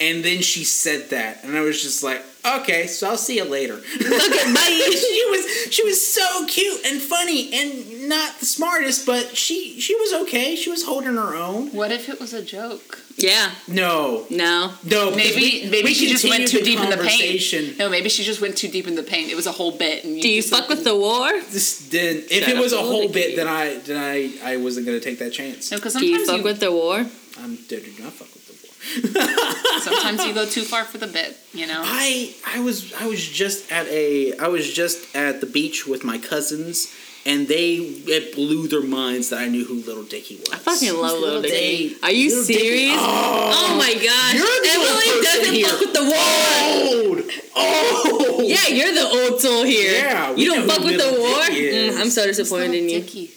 [0.00, 3.44] and then she said that, and I was just like, okay, so I'll see you
[3.44, 3.74] later.
[3.74, 4.90] Okay, bye.
[4.92, 9.94] she was she was so cute and funny and not the smartest, but she she
[10.02, 10.48] was okay.
[10.62, 11.60] She was holding her own.
[11.80, 12.88] What if it was a joke?
[13.16, 13.46] Yeah.
[13.68, 14.72] No, No.
[14.84, 15.10] no.
[15.22, 17.62] Maybe we- maybe we she just went too deep in the conversation.
[17.66, 17.78] paint.
[17.78, 19.26] No, maybe she just went too deep in the paint.
[19.34, 19.96] It was a whole bit.
[20.04, 21.28] And you Do you just, fuck with the war?
[21.56, 23.12] This did if Shut it was a whole Nicky.
[23.20, 24.16] bit, then I then I
[24.52, 25.70] I wasn't gonna take that chance.
[25.70, 26.96] No, because Do you sometimes fuck you, with the war?
[27.42, 28.72] I'm dude, do not fuck with the war.
[29.88, 31.36] sometimes you go too far for the bit.
[31.52, 31.82] You know.
[31.84, 36.02] I I was I was just at a I was just at the beach with
[36.04, 36.76] my cousins,
[37.26, 40.48] and they it blew their minds that I knew who Little Dicky was.
[40.52, 41.88] I fucking love Little Dicky.
[41.90, 42.02] Dicky.
[42.02, 42.96] Are you Little serious?
[42.98, 44.34] Oh, my gosh.
[44.34, 45.66] You're the old Emily doesn't here.
[45.68, 47.16] fuck with the war.
[47.16, 47.30] old.
[47.56, 49.92] Oh Yeah, you're the old soul here.
[49.92, 51.42] Yeah, you don't fuck who with the war?
[51.44, 53.00] Mm, I'm so disappointed in you.
[53.00, 53.30] Dicky.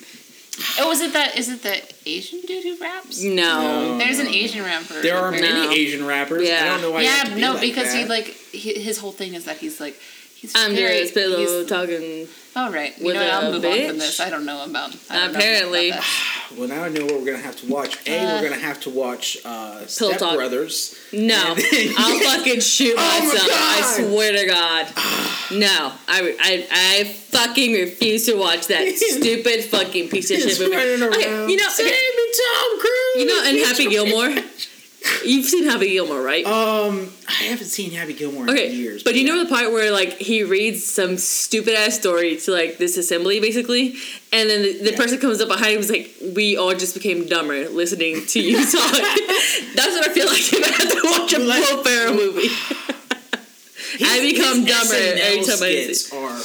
[0.80, 1.36] Oh, is it that?
[1.38, 3.22] Is it the Asian dude who raps?
[3.24, 3.98] No.
[3.98, 5.02] There's an Asian rapper.
[5.02, 5.72] There are many No.
[5.72, 6.41] Asian rappers.
[6.43, 6.65] I Yeah.
[6.69, 7.02] don't know why.
[7.02, 9.46] you have yeah, to be no, like because he like he, his whole thing is
[9.46, 10.00] that he's like
[10.43, 12.27] he's I'm very, Darius Pillow he's- talking.
[12.56, 13.99] All right, right, you with know, I'll a move on from bitch?
[13.99, 14.19] this.
[14.19, 14.91] I don't know about.
[14.91, 15.89] Don't know Apparently.
[15.89, 16.03] about.
[16.56, 17.97] Well, now I know what we're gonna have to watch.
[18.08, 20.36] A, Uh, we're gonna have to watch uh, Pill Step Talk.
[20.36, 20.95] Brothers.
[21.12, 21.56] No.
[21.56, 23.49] Then- I'll fucking shoot Oh my myself.
[23.51, 24.88] I swear to God.
[25.60, 25.91] No.
[26.08, 26.67] I, I,
[26.99, 30.75] I fucking refuse to watch that stupid fucking piece of He's shit movie.
[30.75, 33.15] running Okay, you know, Save okay, me, Tom Cruise.
[33.15, 34.29] you know, and Happy Gilmore.
[35.26, 36.45] You've seen Happy Gilmore, right?
[36.45, 39.04] Um, I haven't seen Happy Gilmore in Okay, years.
[39.04, 42.78] but you know the part where like he reads some stupid ass story to like
[42.78, 43.95] this assembly basically,
[44.32, 44.97] and then the, the Yeah.
[44.97, 48.39] person comes up behind him and is like, "We all just became dumber listening to
[48.39, 51.84] you talk." That's what I feel like if I have to watch a Like- Will
[51.84, 52.49] Ferrell movie.
[54.02, 56.17] I become dumber SNL every time I see.
[56.17, 56.41] are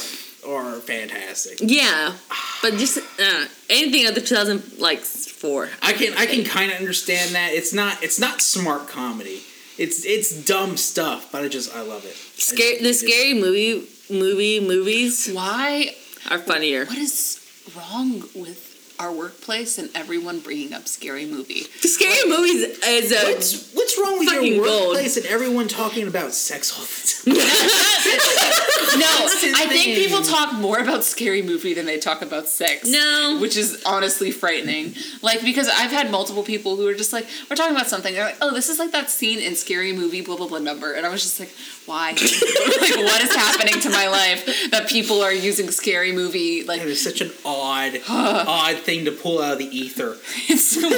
[0.49, 1.59] are fantastic.
[1.61, 2.13] Yeah,
[2.61, 5.69] but just uh, anything after 2000 like four.
[5.81, 7.51] I can I can kind of understand that.
[7.53, 9.41] It's not it's not smart comedy.
[9.77, 12.11] It's it's dumb stuff, but I just I love it.
[12.15, 15.95] I Scary, just- the scary movie movie movies Why?
[16.29, 16.85] are funnier.
[16.85, 17.39] What is
[17.77, 18.68] wrong with
[18.99, 21.63] our workplace and everyone bringing up scary movie?
[21.81, 24.87] The scary movies is a What's what's wrong with Fucking your gold.
[24.89, 27.49] workplace and everyone talking about sex all the time?
[28.97, 32.89] No, I think people talk more about scary movie than they talk about sex.
[32.89, 33.37] No.
[33.39, 34.95] which is honestly frightening.
[35.21, 38.13] Like because I've had multiple people who are just like, we're talking about something.
[38.13, 40.93] They're like, oh, this is like that scene in Scary Movie, blah blah blah number,
[40.93, 41.53] and I was just like,
[41.89, 42.11] why?
[42.11, 46.63] like, what is happening to my life that people are using Scary Movie?
[46.63, 50.15] Like, It is such an odd odd thing to pull out of the ether.
[50.47, 50.93] it's too much.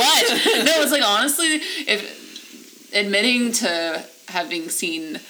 [0.65, 1.47] no, it's like honestly,
[1.87, 5.21] if admitting to having seen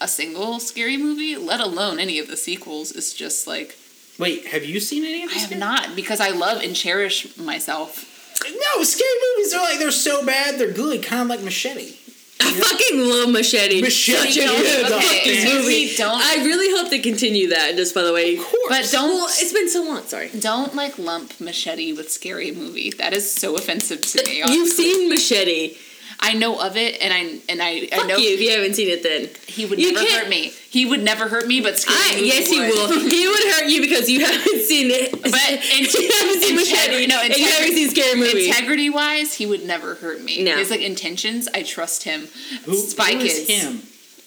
[0.00, 3.76] a single scary movie, let alone any of the sequels, is just like
[4.18, 8.04] Wait, have you seen any of I have not because I love and cherish myself.
[8.44, 11.96] No, scary movies are like they're so bad they're good, kind of like Machete.
[12.40, 13.80] I fucking love Machete.
[13.82, 15.54] Machete Such a good the fucking best.
[15.54, 15.94] movie.
[15.96, 17.76] Don't- I really hope they continue that.
[17.76, 18.68] Just by the way, Of course.
[18.68, 20.04] But don't well, it's been so long.
[20.06, 20.28] Sorry.
[20.38, 22.90] don't like lump machete with scary movie.
[22.90, 24.42] That is so offensive to me.
[24.48, 25.76] You've seen Machete.
[26.20, 28.88] I know of it, and I and I, I know you if you haven't seen
[28.88, 29.02] it.
[29.04, 30.52] Then he would You never can't- hurt me.
[30.70, 32.70] He would never hurt me, but scary I, movie yes, he would.
[32.70, 33.08] will.
[33.08, 35.12] He would hurt you because you haven't seen it.
[35.12, 37.06] But in- you haven't seen integri- Machete.
[37.06, 38.48] no, and you haven't seen Scary Movie.
[38.48, 40.42] Integrity wise, he would never hurt me.
[40.44, 40.56] No.
[40.56, 42.28] His like intentions, I trust him.
[42.64, 43.62] Who, Spy who is Kids.
[43.62, 43.76] him?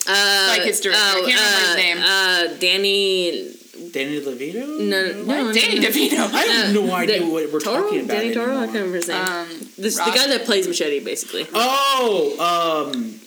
[0.08, 1.00] Uh, Spy Kids director.
[1.04, 1.98] I can't remember his name.
[2.02, 3.54] Uh, Danny.
[3.94, 4.80] Danny DeVito?
[4.80, 5.88] No, no, no, Danny no.
[5.90, 6.34] DeVito.
[6.34, 7.84] I have no idea Da- what we're Toro?
[7.84, 8.14] talking about.
[8.18, 8.58] Danny Toro?
[8.58, 9.26] I can't remember his name.
[9.26, 11.48] Um, this, the guy that plays Machete, basically.
[11.54, 13.20] Oh, um,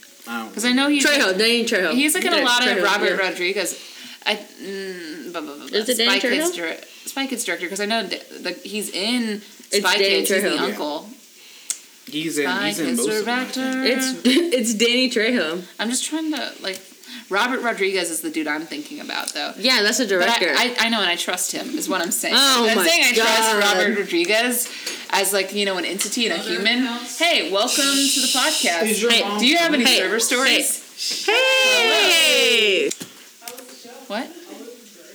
[0.48, 1.92] Because I know he's Trejo, Danny Trejo.
[1.92, 3.16] he's like in a Yeah, lot of Robert yeah.
[3.28, 3.78] Rodriguez.
[4.26, 5.78] I mm, blah, blah, blah, blah.
[5.78, 6.56] Is it Danny Spy Kids, Trejo?
[6.56, 10.30] dir- Spy Kids director because I know d- the, he's in It's Spy Danny Kids.
[10.30, 10.54] He's the Trejo.
[10.56, 10.62] Yeah.
[10.62, 11.08] uncle.
[12.06, 12.44] He's in.
[12.46, 13.38] Spy He's in most of them.
[13.50, 13.82] Director.
[13.84, 15.62] It's it's Danny Trejo.
[15.78, 16.80] I'm just trying to like.
[17.30, 19.52] Robert Rodriguez is the dude I'm thinking about though.
[19.56, 20.48] Yeah, that's a But director.
[20.56, 22.34] I, I, I know and I trust him is what I'm saying.
[22.36, 24.68] Oh I'm my saying I trust Robert Rodriguez
[25.10, 26.82] as like, you know, an entity and a human.
[27.18, 28.82] Hey, welcome to the podcast.
[28.84, 31.26] Is your Hey, mom do you have any Hey, server stories?
[31.26, 32.90] hey!
[34.06, 34.28] What?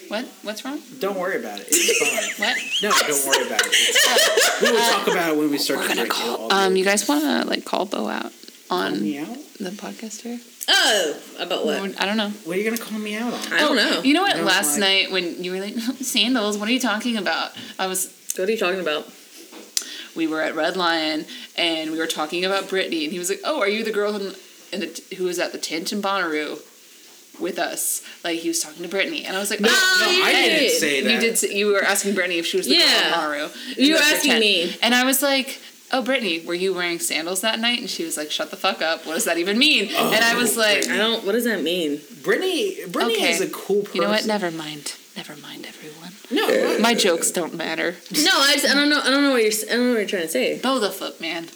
[0.07, 0.25] What?
[0.41, 0.79] What's wrong?
[0.99, 1.67] Don't worry about it.
[1.69, 2.29] It's fine.
[2.49, 2.57] What?
[2.81, 3.67] No, don't worry about it.
[3.71, 4.71] It's fine.
[4.71, 6.51] we will talk about it when we start We're to gonna call.
[6.51, 8.31] Um, you guys want to like call Beau out
[8.71, 9.27] on me out?
[9.59, 10.39] the podcast here?
[10.71, 11.99] Oh, about what?
[11.99, 12.29] I don't know.
[12.45, 13.53] What are you gonna call me out on?
[13.53, 14.01] I don't know.
[14.03, 14.37] You know what?
[14.39, 17.51] Last like- night when you were like sandals, what are you talking about?
[17.79, 18.13] I was.
[18.37, 19.11] What are you talking about?
[20.15, 21.25] We were at Red Lion
[21.57, 24.15] and we were talking about Brittany, and he was like, "Oh, are you the girl
[24.15, 24.33] in,
[24.71, 26.59] in the, who was at the tent in Bonnaroo
[27.39, 30.25] with us?" Like he was talking to Brittany, and I was like, No, "Oh, no,
[30.25, 31.11] I didn't say that.
[31.11, 31.37] You did.
[31.37, 33.09] Say, you were asking Brittany if she was the Yeah.
[33.11, 33.77] girl in Bonnaroo.
[33.77, 34.75] You were asking me.
[34.81, 35.59] and I was like,
[35.91, 38.81] "Oh, Brittany, were you wearing sandals that night?" And she was like, "Shut the fuck
[38.81, 39.05] up.
[39.05, 41.25] What does that even mean?" and I oh, was like, I don't.
[41.25, 42.01] What does that mean?
[42.23, 42.77] Brittany.
[42.87, 43.31] Brittany Okay.
[43.31, 43.95] is a cool person.
[43.95, 44.25] "You know what?
[44.25, 44.95] Never mind.
[45.15, 46.13] Never mind, everyone.
[46.31, 49.01] No, My jokes don't matter." No, I, just, I don't know.
[49.01, 49.51] I don't know what you're.
[49.69, 50.59] I don't know what you're trying to say.
[50.59, 51.47] Beau the foot, man.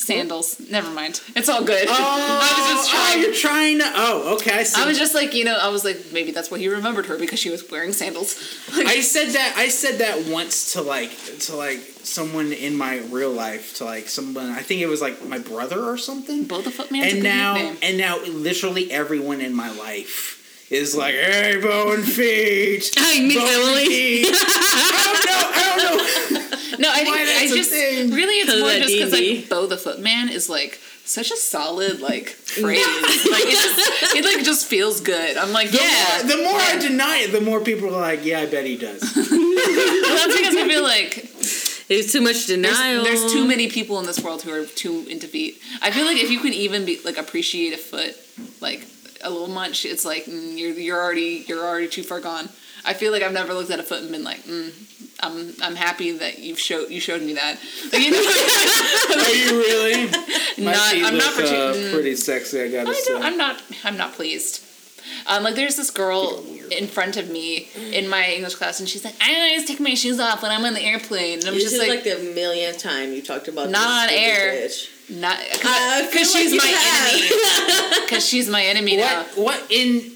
[0.00, 0.58] Sandals.
[0.70, 1.20] Never mind.
[1.36, 1.86] It's all good.
[1.86, 3.18] Oh, I was just oh, trying.
[3.18, 3.92] Oh, you're trying to.
[3.94, 4.60] Oh, okay.
[4.60, 4.80] I see.
[4.80, 7.18] I was just like, you know, I was like, maybe that's why he remembered her
[7.18, 8.34] because she was wearing sandals.
[8.72, 9.54] I said that.
[9.58, 11.10] I said that once to like
[11.40, 14.46] to like someone in my real life to like someone.
[14.46, 16.44] I think it was like my brother or something.
[16.44, 17.04] Beau the foot, man.
[17.04, 20.39] and now and now literally everyone in my life
[20.70, 22.90] is like, hey, bow and feet.
[22.98, 23.86] I mean, bow Emily.
[23.86, 25.50] feet." I don't know.
[25.52, 26.78] I don't know.
[26.78, 28.10] No, I think I just thing.
[28.12, 29.40] really it's more just because D&D.
[29.40, 32.86] like Beau the Footman is like such a solid like phrase.
[32.86, 35.36] like it just it like just feels good.
[35.36, 36.22] I'm like yeah.
[36.22, 39.02] The more I deny it, the more people are like, yeah, I bet he does.
[39.60, 41.14] Well, that's because I feel like
[41.88, 43.04] There's too much there's, denial.
[43.04, 45.60] there's too many people in this world who are too into feet.
[45.82, 48.16] I feel like if you can even be like appreciate a foot
[48.60, 48.80] like
[49.22, 52.48] a little munch, it's like mm, you're you're already you're already too far gone.
[52.84, 54.72] I feel like I've never looked at a foot and been like, mm,
[55.20, 57.58] I'm I'm happy that you've showed you showed me that.
[57.92, 58.18] Like, you know,
[59.24, 60.06] Are you really?
[60.64, 62.60] My Not- I'm not look, uh, partic- pretty sexy.
[62.62, 63.12] I gotta I say.
[63.12, 63.62] don't, I'm not.
[63.84, 64.64] I'm not pleased.
[65.26, 69.04] Um, like there's this girl in front of me in my English class, and she's
[69.04, 71.64] like, "I always take my shoes off when I'm on the airplane." And I'm This
[71.64, 74.52] just is like, like, the millionth time you talked about not this on air.
[74.52, 74.88] bitch.
[75.10, 77.12] Not because like she's you my have.
[77.14, 78.00] enemy.
[78.06, 79.22] Because she's my enemy now.
[79.34, 79.60] What?
[79.60, 80.12] What in?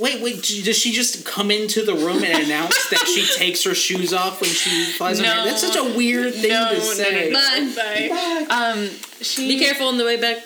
[0.00, 0.36] Wait, wait.
[0.64, 4.40] Does she just come into the room and announce that she takes her shoes off
[4.40, 5.26] when she flies on?
[5.26, 5.32] No.
[5.40, 5.44] air?
[5.46, 7.30] That's such a weird thing No, to no, say.
[7.30, 8.46] no, Bye.
[8.48, 8.54] Bye.
[8.54, 8.88] Um,
[9.20, 9.48] she.
[9.48, 10.38] Be careful on the way back.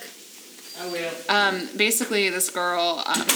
[0.80, 1.10] I will.
[1.28, 3.26] Um, basically, this girl, um,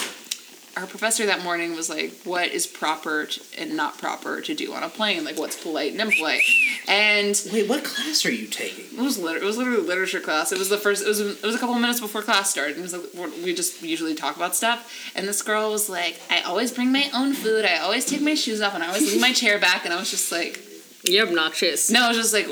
[0.79, 4.73] our professor that morning was like, "What is proper to, and not proper to do
[4.73, 5.25] on a plane?
[5.25, 6.43] Like, what's polite and impolite?"
[6.87, 8.85] And Wait, what class are you taking?
[8.99, 10.53] It was liter- it was literally literature class.
[10.53, 11.03] It was the first.
[11.05, 12.79] It was it was a couple of minutes before class started.
[12.79, 13.03] It was like
[13.45, 15.11] we just usually talk about stuff.
[15.14, 17.64] And this girl was like, "I always bring my own food.
[17.64, 19.99] I always take my shoes off, and I always leave my chair back." And I
[19.99, 20.61] was just like,
[21.09, 21.90] You're obnoxious.
[21.90, 22.47] "No, I was just like,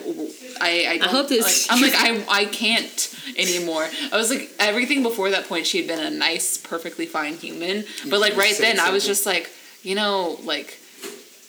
[0.60, 3.86] I I, don't- hope this- Like, I'm like I I can't anymore.
[4.12, 5.66] I was like everything before that point.
[5.66, 9.04] She had been a nice, perfectly fine human, but like right Say then, I was
[9.06, 9.50] just like,
[9.82, 10.78] you know, like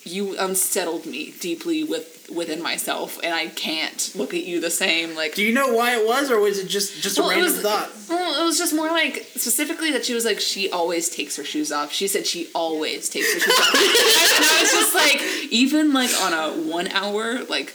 [0.04, 5.14] you unsettled me deeply with within myself, and I can't look at you the same.
[5.14, 7.34] Like Do you know why it was, or was it just just a Well, it
[7.36, 7.90] random was- thought?
[8.08, 11.44] Well, it was just more like specifically that she was like she always takes her
[11.44, 11.92] shoes off.
[11.92, 16.10] She said she always takes her shoes off, and I was just like, even like
[16.22, 17.74] on a one hour like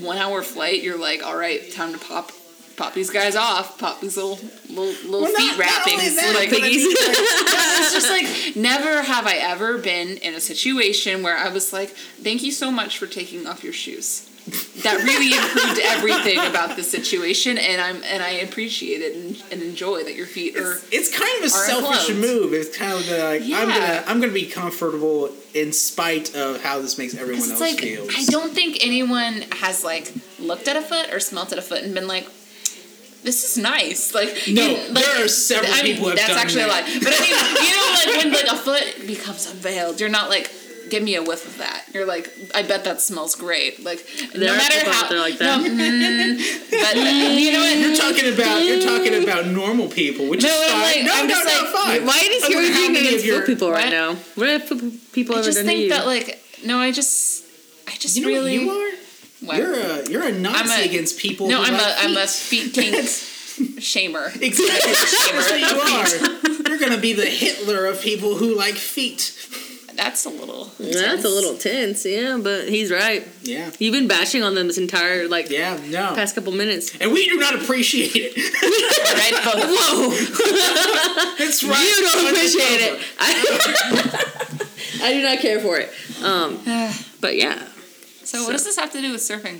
[0.00, 2.30] one hour flight, you're like, all right, time to pop.
[2.80, 3.78] Pop these guys off.
[3.78, 4.38] Pop these little
[4.70, 6.16] little, little Well, feet not- not wrappings.
[6.16, 10.32] that, like, but I mean, like, it's just like never have I ever been in
[10.34, 11.90] a situation where I was like,
[12.22, 14.26] "Thank you so much for taking off your shoes."
[14.82, 19.62] That really improved everything about the situation, and I'm and I appreciate it and, and
[19.62, 20.78] enjoy that your feet are.
[20.90, 22.40] It's kind of a selfish enclosed.
[22.40, 22.54] move.
[22.54, 26.96] It's kind of like I'm gonna I'm gonna be comfortable in spite of how this
[26.96, 28.06] makes everyone else like feel.
[28.16, 31.82] I don't think anyone has like looked at a foot or smelt at a foot
[31.84, 32.26] and been like,
[33.22, 36.28] "This is nice." Like No, you- like, there are several I mean, people have that's
[36.28, 36.84] done actually that.
[36.88, 36.98] a lie.
[37.04, 40.50] But I mean, you know, like when like a foot becomes unveiled, you're not like,
[40.90, 41.84] give me a whiff of that.
[41.94, 43.84] You're like, I bet that smells great.
[43.84, 44.04] Like
[44.34, 45.60] There no are matter people how, out there like that.
[45.60, 46.38] No, mm,
[46.70, 46.96] but
[47.40, 47.76] you know what?
[47.82, 50.82] You're talking about you're talking about normal people, which No, is I'm fine.
[50.82, 52.06] like- no, I'm no, just no, like, fine.
[52.06, 53.90] Why I wonder how discouraging many against of your- people right What?
[53.90, 54.14] now?
[54.34, 55.88] What have p- people I ever just done to think you?
[55.90, 57.44] that like no, I just
[57.88, 58.92] I just You know really what you are?
[59.42, 59.56] What?
[59.56, 61.48] You're a you're a Nazi I'm a- against people.
[61.48, 62.74] no, who I'm like a I'm a feet.
[62.74, 62.96] feet kink
[63.80, 64.34] shamer.
[64.42, 64.92] Exactly.
[64.92, 66.68] That's what you are.
[66.70, 69.36] You're gonna be the Hitler of people who like feet.
[69.96, 70.66] That's a little.
[70.78, 73.26] That's a little tense, yeah, but he's right.
[73.42, 73.70] Yeah.
[73.78, 75.78] You've been bashing on them this entire like Yeah.
[75.88, 76.14] No.
[76.14, 76.96] past couple minutes.
[77.00, 78.34] And we do not appreciate it.
[79.14, 79.34] right.
[79.44, 81.36] Whoa!
[81.38, 81.82] That's right.
[81.82, 83.00] you don't appreciate it.
[83.18, 85.90] I, I do not care for it.
[86.22, 86.58] Um,
[87.20, 87.62] but yeah,
[88.30, 89.58] So what does this have to do with surfing?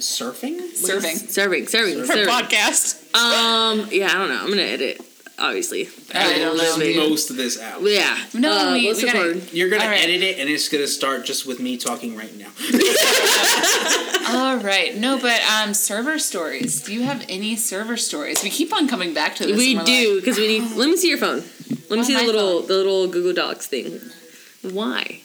[0.00, 0.60] Surfing?
[0.72, 1.28] Surfing.
[1.28, 1.68] Surfing.
[1.68, 2.26] serving, For serving.
[2.26, 3.14] podcast.
[3.14, 4.40] Um, yeah, I don't know.
[4.42, 4.98] I'm gonna edit,
[5.38, 5.88] obviously.
[6.14, 6.76] I don't know.
[6.78, 6.96] Maybe.
[6.98, 7.82] most of this out.
[7.82, 8.16] Yeah.
[8.32, 9.40] No, uh, we, we gotta.
[9.52, 10.02] You're gonna All right.
[10.02, 12.48] edit it, and it's gonna start just with me talking right now.
[14.30, 14.96] All right.
[14.96, 16.82] No, but um, server stories.
[16.82, 18.42] Do you have any server stories?
[18.42, 19.56] We keep on coming back to this.
[19.56, 20.76] We and we're do like, because we need.
[20.76, 21.44] Let me see your phone.
[21.90, 22.68] Let me Oh, see the little phone.
[22.68, 24.00] the little Google Docs thing.
[24.62, 25.20] Why?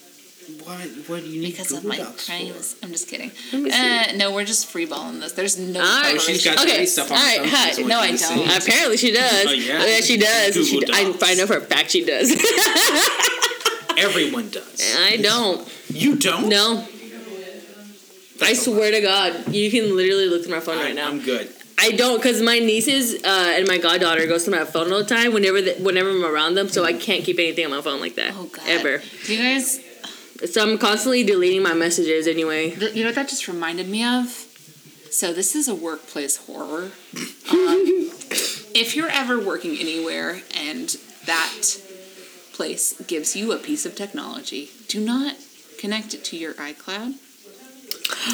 [0.64, 0.80] What?
[1.08, 2.32] What do you need because of my Docs for?
[2.32, 2.76] crimes.
[2.82, 3.30] I'm just kidding.
[3.52, 3.76] Let me see.
[3.76, 5.32] Uh, no, we're just freeballing this.
[5.32, 5.80] There's no.
[5.80, 6.14] Right.
[6.14, 7.46] Oh, she's got Okay, stuff on all her phone.
[7.48, 7.82] hi.
[7.82, 8.62] No, I don't.
[8.62, 9.46] Apparently she does.
[9.46, 10.00] Oh, yeah?
[10.00, 10.54] she does.
[10.68, 11.14] She, I.
[11.22, 12.30] I know for a fact she does.
[13.96, 14.80] Everyone does.
[14.98, 15.68] I don't.
[15.88, 16.48] You don't?
[16.48, 16.86] No.
[18.42, 20.84] I That's swear to God, you can literally look through my phone lie.
[20.84, 21.08] right now.
[21.08, 21.52] I'm good.
[21.78, 25.04] I don't because my nieces uh, and my goddaughter goes through my phone all the
[25.04, 28.00] time whenever the, whenever I'm around them, so I can't keep anything on my phone
[28.00, 28.64] like that Oh God.
[28.66, 29.02] ever.
[29.26, 29.80] Do you guys?
[30.46, 32.70] So I'm constantly deleting my messages anyway.
[32.70, 34.26] th- You know what that just reminded me of?
[35.10, 36.90] So this is a workplace horror.
[37.50, 37.82] Um,
[38.76, 40.88] if you're ever working anywhere and
[41.26, 41.52] that
[42.52, 45.34] place gives you a piece of technology, do not
[45.80, 47.14] connect it to your iCloud.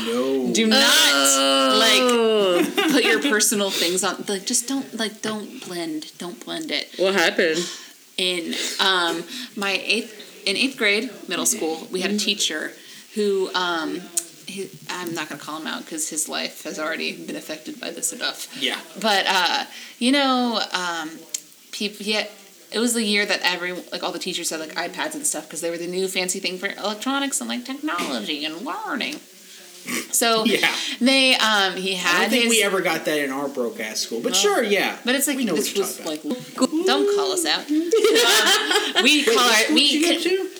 [0.07, 0.53] No.
[0.53, 4.23] Do not Oh, like put your personal things on.
[4.29, 6.13] Like just don't like don't blend.
[6.19, 6.91] Don't blend it.
[6.99, 7.59] what happened?
[8.19, 9.25] in um,
[9.57, 12.73] my eighth in eighth grade middle school we had a teacher
[13.15, 14.01] who um,
[14.47, 17.79] he, i'm not going to call him out because his life has already been affected
[17.81, 18.81] by this enough Yeah.
[19.01, 19.65] but uh,
[19.99, 21.11] you know um,
[21.73, 22.27] people yeah
[22.73, 25.45] it was the year that every like all the teachers had like ipads and stuff
[25.47, 29.17] because they were the new fancy thing for electronics and like technology and learning
[30.13, 30.75] so Yeah.
[31.01, 32.17] they um he had.
[32.17, 34.63] I don't think his we ever got that in our broke ass school, but sure,
[34.63, 34.99] yeah.
[35.05, 37.69] but it's like we know this what you're was talking like don't call us out
[37.71, 40.51] um, we call our What we you can.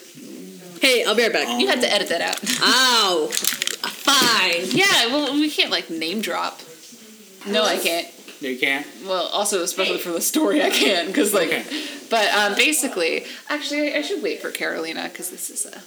[0.81, 1.47] Hey, I'll be right back.
[1.49, 1.57] Oh.
[1.57, 2.39] You had to edit that out.
[2.61, 3.29] Ow.
[3.31, 4.67] Fine.
[4.71, 6.61] yeah, well, we can't like name drop.
[7.47, 8.07] No, I can't.
[8.41, 8.85] No, You can't.
[9.05, 11.47] Well, also especially for the story, I can because like.
[11.47, 11.63] Okay.
[12.09, 15.81] But um, basically, actually, I should wait for Carolina because this is a.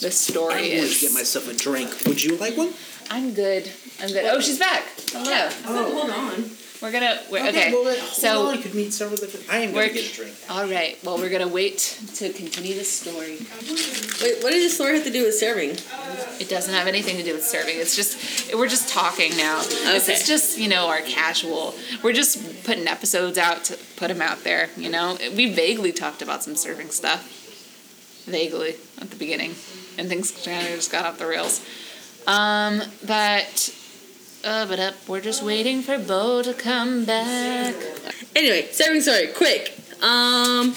[0.00, 1.90] That's The story I'm going is- to get myself a drink.
[2.06, 2.72] Would you like one?
[3.10, 3.70] I'm good.
[4.00, 4.24] I'm good.
[4.26, 4.82] Oh, she's back.
[5.12, 5.48] Hello.
[5.84, 6.50] hold on.
[6.82, 7.18] We're gonna.
[7.30, 7.72] We're, okay.
[7.72, 8.46] well, then, hold so.
[8.48, 8.56] on.
[8.56, 9.48] You could meet several different.
[9.50, 10.34] I am going We're, to get a drink.
[10.50, 10.98] all right.
[11.04, 11.78] Well, we're gonna wait
[12.16, 13.38] to continue the story.
[14.20, 15.70] Wait, what does this story have to do with serving?
[16.40, 17.76] It doesn't have anything to do with serving.
[17.78, 19.62] It's just we're just talking now.
[19.62, 20.14] This Okay.
[20.18, 21.74] is just you know our casual.
[22.02, 24.68] We're just putting episodes out to put them out there.
[24.76, 27.22] You know, we vaguely talked about some serving stuff,
[28.26, 29.54] vaguely at the beginning,
[29.98, 31.64] and things kind of just got off the rails.
[32.26, 33.74] Um, but.
[34.44, 37.74] Uh, but up, we're just waiting for Beau to come back.
[38.36, 39.72] Anyway, serving story, quick.
[40.02, 40.74] Um,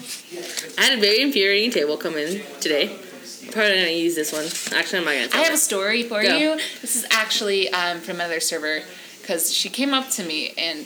[0.77, 2.84] I had a very infuriating table come in today.
[2.88, 4.45] I'm probably not gonna use this one.
[4.77, 5.41] Actually, I'm not gonna.
[5.41, 6.38] I have a story for Go.
[6.38, 6.56] you.
[6.82, 8.84] This is actually um, from another server
[9.19, 10.86] because she came up to me, and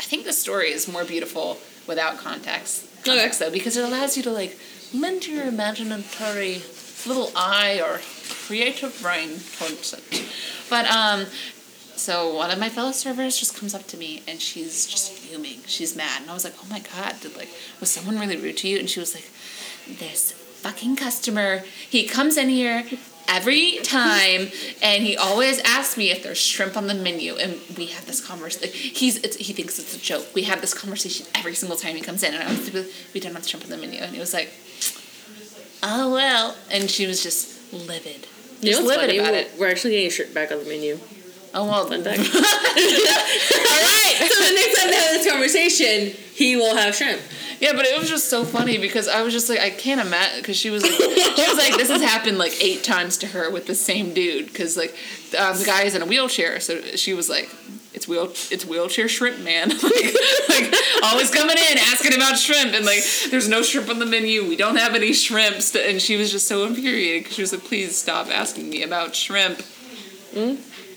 [0.00, 3.04] I think the story is more beautiful without context.
[3.04, 4.58] Context though, because it allows you to like
[4.92, 6.60] lend your imaginatory
[7.06, 8.00] little eye or
[8.46, 10.24] creative brain towards it.
[10.70, 11.26] But um,
[11.96, 15.60] so one of my fellow servers just comes up to me and she's just fuming.
[15.66, 18.56] She's mad, and I was like, "Oh my god, did like was someone really rude
[18.58, 19.30] to you?" And she was like,
[19.98, 21.62] "This fucking customer.
[21.88, 22.84] He comes in here
[23.28, 24.48] every time,
[24.82, 28.24] and he always asks me if there's shrimp on the menu, and we have this
[28.24, 28.70] conversation.
[28.72, 30.26] He's it's, he thinks it's a joke.
[30.34, 33.20] We have this conversation every single time he comes in, and I was like, "We
[33.20, 34.50] don't have shrimp on the menu," and he was like,
[35.82, 38.26] "Oh well," and she was just livid.
[38.60, 39.52] You know Just livid about it.
[39.58, 40.98] we're actually getting a shirt back on the menu.
[41.54, 42.18] Oh well, Fun fact.
[42.34, 44.14] All right.
[44.28, 47.20] So the next time they have this conversation, he will have shrimp.
[47.60, 50.40] Yeah, but it was just so funny because I was just like, I can't imagine
[50.40, 53.50] because she was like, she was like, this has happened like eight times to her
[53.50, 54.94] with the same dude because like
[55.38, 57.48] um, the guy is in a wheelchair, so she was like,
[57.98, 59.72] it's wheel it's wheelchair shrimp man.
[59.82, 60.14] Like,
[60.48, 62.74] like always coming in asking about shrimp.
[62.74, 64.46] And like there's no shrimp on the menu.
[64.48, 65.74] We don't have any shrimps.
[65.74, 69.16] And she was just so infuriated because she was like please stop asking me about
[69.16, 69.62] shrimp.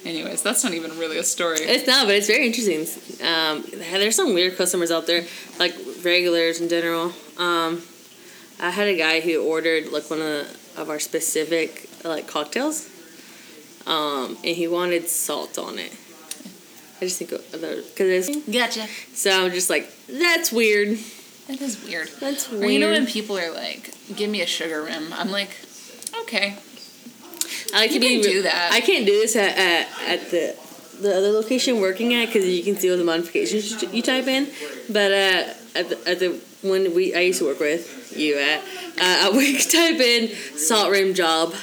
[0.06, 1.58] Anyways that's not even really a story.
[1.62, 2.82] It's not, but it's very interesting.
[3.26, 5.26] Um, there's some weird customers out there,
[5.58, 7.14] like regulars in general.
[7.38, 7.82] Um,
[8.60, 12.90] I had a guy who ordered like one of, the, of our specific like cocktails,
[13.88, 15.94] um, and he wanted salt on it.
[17.02, 20.98] I just think because it's gotcha so I'm just like that's weird.
[21.48, 22.72] that is weird That's or weird.
[22.72, 25.50] you know when people are like give me a sugar rim i'm like
[26.22, 26.56] okay
[27.74, 28.72] I like You to be can do that.
[28.74, 30.56] I can't do this at, at, at the
[31.02, 34.48] the other location working at because you can see all the modifications you- type in.
[34.90, 38.60] But uh, at the, at the when we I used to work with you at
[39.00, 41.54] uh, at work type in salt rim job.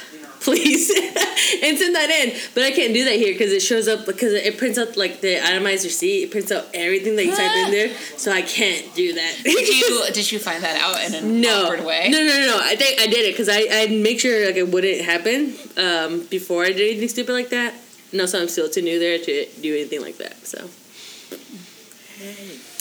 [0.49, 0.89] Please
[1.63, 4.33] and send that in, but I can't do that here because it shows up because
[4.33, 6.23] it prints out like the itemized receipt.
[6.23, 9.35] It prints out everything that you type in there, so I can't do that.
[9.43, 11.65] did you did you find that out in an No.
[11.65, 12.59] awkward way No, no, no, no.
[12.61, 16.23] I think I did it because I I'd make sure like it wouldn't happen um,
[16.29, 17.73] before I did anything stupid like that.
[18.11, 20.35] No, so I'm still too new there to do anything like that.
[20.47, 20.57] So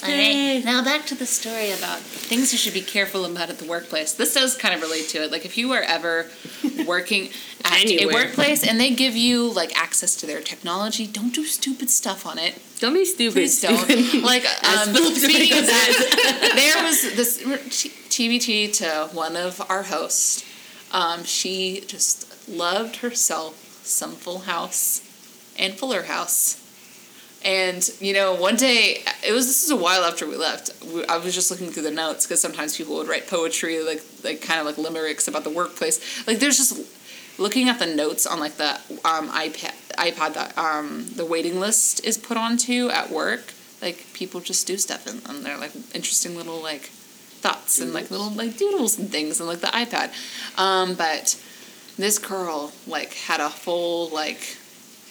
[0.01, 0.63] All right.
[0.65, 4.13] Now back to the story about things you should be careful about at the workplace.
[4.13, 5.33] This does kind of relate to it.
[5.33, 6.27] Like if you are ever
[6.87, 7.31] working
[7.65, 8.09] at Anywhere.
[8.09, 12.27] a workplace and they give you like access to their technology, don't do stupid stuff
[12.27, 12.61] on it.
[12.79, 13.35] don't be stupid.
[13.35, 13.89] Please don't.
[14.23, 20.45] Like um, speaking of that, there was this TBT to one of our hosts.
[20.93, 25.01] Um, she just loved herself some Full House
[25.59, 26.63] and Fuller House.
[27.45, 29.47] And you know, one day it was.
[29.47, 30.71] This is a while after we left.
[31.09, 34.43] I was just looking through the notes because sometimes people would write poetry, like like
[34.43, 36.27] kind of like limericks about the workplace.
[36.27, 36.81] Like there's just
[37.39, 38.71] looking at the notes on like the
[39.05, 43.53] um, iPad iPod that um, the waiting list is put onto at work.
[43.81, 46.91] Like people just do stuff and, and they're like interesting little like
[47.41, 50.11] thoughts and like little like doodles and things and like the iPad.
[50.59, 51.41] Um, but
[51.97, 54.57] this girl like had a full like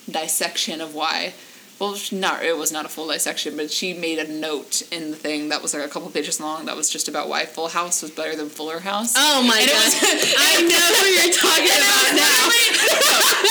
[0.10, 1.34] dissection of why
[1.80, 5.18] well not it was not a full dissection but she made a note in the
[5.18, 8.02] thing that was like a couple pages long that was just about why full house
[8.02, 9.86] was better than fuller house Oh my And it god!
[9.86, 12.44] was- I know who you're talking about now.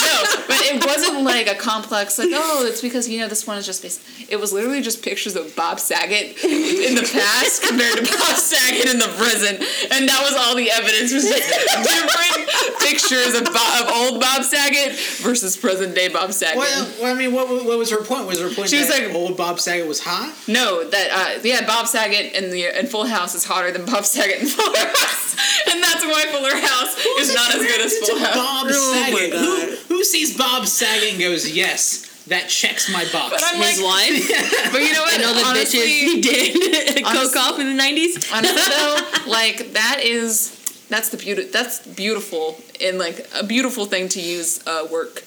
[0.06, 0.16] no,
[0.48, 3.66] but it wasn't like a complex like oh it's because you know this one is
[3.66, 8.02] just based it was literally just pictures of Bob Saget in the past compared to
[8.02, 9.58] Bob Saget in the present
[9.92, 12.48] and that was all the evidence was just different
[12.80, 17.18] pictures of, Bob, of old Bob Saget versus present day Bob Saget Well, well, I
[17.18, 18.15] mean, what, what was her point?
[18.24, 20.32] Was her point She was that like- old Bob Saget was hot?
[20.48, 24.04] No, that uh, yeah, Bob Saget in the in Full House is hotter than Bob
[24.04, 25.36] Saget in Fuller House,
[25.70, 28.34] and that's why Fuller House is not as good as Full House.
[28.34, 29.32] Bob Oh Saget.
[29.32, 29.68] God.
[29.88, 33.30] Who, who sees Bob Saget and goes, yes, that checks my box?
[33.34, 35.14] But I'm His like, wife but you know what?
[35.14, 38.32] and all the honestly, bitches he did coke honestly- off in the '90s.
[38.32, 40.52] honestly though, like that is
[40.88, 41.44] that's the beauty.
[41.44, 45.24] That's beautiful and like a beautiful thing to use uh, work.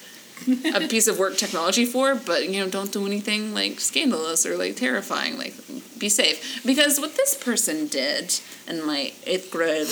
[0.74, 4.56] A piece of work technology for, but you know, don't do anything like scandalous or
[4.56, 5.36] like terrifying.
[5.36, 5.54] Like,
[5.98, 6.64] be safe.
[6.64, 9.88] Because what this person did in my eighth grade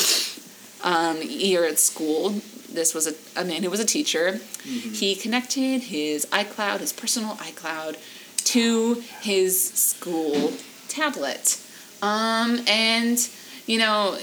[0.82, 2.40] um, year at school,
[2.72, 4.40] this was a, a man who was a teacher.
[4.62, 7.96] He connected his iCloud, his personal iCloud,
[8.44, 10.53] to his school
[10.88, 11.61] tablet.
[12.01, 13.18] Um, and,
[13.66, 14.18] you know,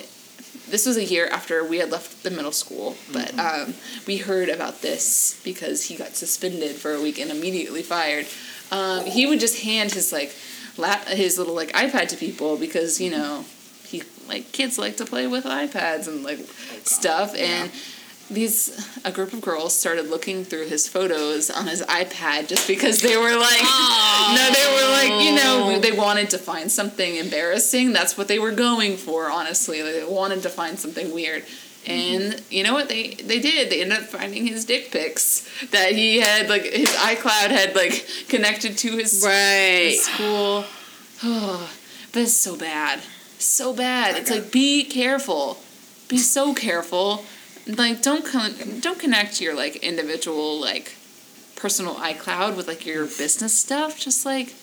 [0.70, 3.74] this was a year after we had left the middle school, but um,
[4.08, 8.28] we heard about this because he got suspended for a week and immediately fired.
[8.72, 10.36] Um, he would just hand his like
[10.78, 13.46] lap, his little like iPad to people because you know
[13.86, 16.40] he like kids like to play with iPads and like
[16.84, 17.72] stuff and
[18.30, 23.02] these a group of girls started looking through his photos on his iPad just because
[23.02, 23.62] they were like
[24.34, 27.94] no they were like you know they wanted to find something embarrassing.
[27.94, 29.82] That's what they were going for honestly.
[29.82, 31.44] They wanted to find something weird.
[31.88, 32.90] And you know what?
[32.90, 33.70] They they did.
[33.70, 38.08] They ended up finding his dick pics that he had like his iCloud had like
[38.28, 39.90] connected to his Right.
[39.92, 40.66] his school.
[41.24, 41.70] Oh,
[42.12, 43.02] but it's so bad.
[43.38, 44.16] So bad.
[44.16, 45.60] It's like be careful.
[46.08, 47.24] Be so careful
[47.68, 50.96] like don't con- don't connect your like individual like
[51.56, 54.54] personal iCloud with like your business stuff just like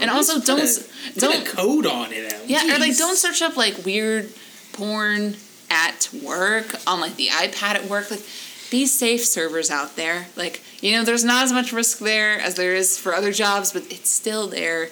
[0.00, 2.32] and also don't a- s- put a don't code on it.
[2.32, 4.30] At yeah or like don't search up like weird
[4.72, 5.36] porn
[5.70, 8.24] at work on like the iPad at work like
[8.70, 10.26] be safe servers out there.
[10.36, 13.72] Like you know there's not as much risk there as there is for other jobs
[13.72, 14.88] but it's still there.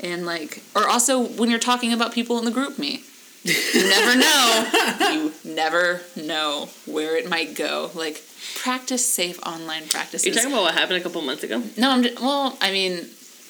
[0.00, 3.02] And like or also when you're talking about people in the GroupMe
[3.46, 4.66] you never know
[5.12, 8.22] you never know where it might go like
[8.56, 11.62] practice safe online practices You're talking about what happened a couple months ago.
[11.76, 13.06] no i'm just, well i mean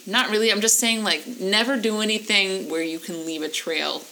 [0.08, 0.52] Not really.
[0.52, 4.02] I'm just saying, like, never do anything where you can leave a trail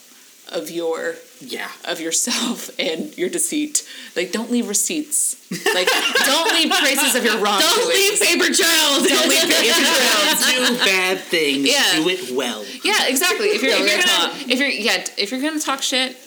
[0.51, 1.69] of your Yeah.
[1.85, 3.87] of yourself and your deceit.
[4.15, 5.35] Like, don't leave receipts.
[5.51, 5.87] Like,
[6.25, 7.59] don't leave traces of your wrong.
[7.59, 9.07] Don't leave paper trails.
[9.07, 10.45] Don't leave paper trails.
[10.79, 11.67] do bad things.
[11.69, 11.95] Yeah.
[12.03, 12.63] Do it well.
[12.83, 13.47] Yeah, exactly.
[13.47, 16.17] If you're, if you're gonna, if you're yeah, if you're gonna talk shit,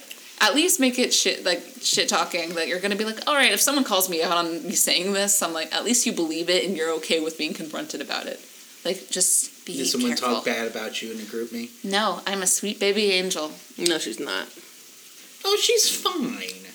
[0.40, 2.54] at least make it shit like shit talking.
[2.54, 5.12] That you're gonna be like, all right, if someone calls me out on me saying
[5.12, 8.26] this, I'm like, at least you believe it and you're okay with being confronted about
[8.26, 8.40] it.
[8.84, 10.36] Like, just be Did someone careful.
[10.36, 11.68] talk bad about you in a GroupMe?
[11.84, 13.50] No, I'm a sweet baby angel.
[13.76, 14.46] No, she's not.
[15.44, 16.66] Oh, she's fine.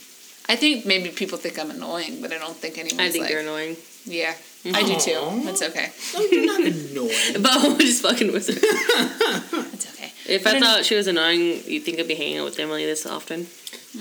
[0.49, 2.99] I think maybe people think I'm annoying, but I don't think anyone.
[2.99, 3.77] I think like, you're annoying.
[4.05, 4.33] yeah,
[4.65, 5.15] I do too.
[5.17, 5.47] Aw.
[5.49, 5.91] It's okay.
[6.13, 7.33] No, you're not annoying.
[7.41, 8.53] But I'm just fucking with her.
[9.73, 10.11] It's okay.
[10.27, 12.59] If But I in- thought she was annoying, you'd think I'd be hanging out with
[12.59, 13.47] Emily this often.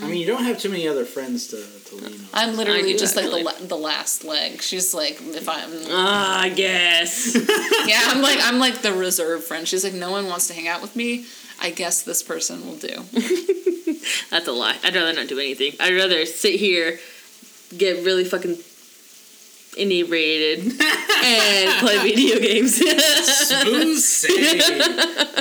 [0.01, 1.57] I mean, you don't have too many other friends to,
[1.89, 2.27] to lean on.
[2.33, 4.61] I'm literally do, just like the, the last leg.
[4.61, 7.35] She's like, if I'm Ah, I guess.
[7.87, 9.67] Yeah, I'm like I'm like the reserve friend.
[9.67, 11.25] She's like, no one wants to hang out with me.
[11.61, 12.95] I guess this person will do.
[14.29, 14.77] That's a lie.
[14.83, 15.73] I'd rather not do anything.
[15.79, 16.99] I'd rather sit here,
[17.77, 18.57] get really fucking
[19.75, 20.59] inebriated,
[21.23, 22.75] and play video games.
[22.75, 23.97] Smooth.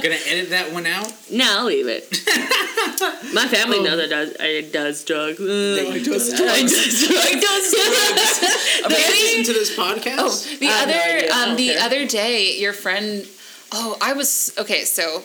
[0.03, 1.13] Gonna edit that one out.
[1.31, 2.09] no, I'll leave it.
[3.35, 5.41] My family knows I does I does drugs.
[5.41, 6.73] Uh, you does I drugs.
[6.73, 8.41] does drugs.
[8.89, 10.17] They listen to this podcast.
[10.19, 11.33] Oh, the I no other.
[11.33, 13.27] I um, the other day, your friend.
[13.73, 14.85] Oh, I was okay.
[14.85, 15.21] So,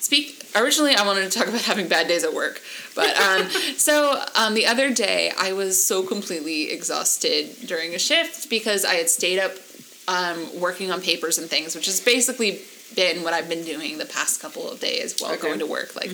[0.00, 0.42] speak.
[0.56, 2.60] Originally, I wanted to talk about having bad days at work,
[2.94, 8.48] but um, so um, the other day, I was so completely exhausted during a shift
[8.50, 9.52] because I had stayed up
[10.08, 12.60] um, working on papers and things, which has basically
[12.94, 15.42] been what I've been doing the past couple of days while Okay.
[15.42, 16.10] going to work, like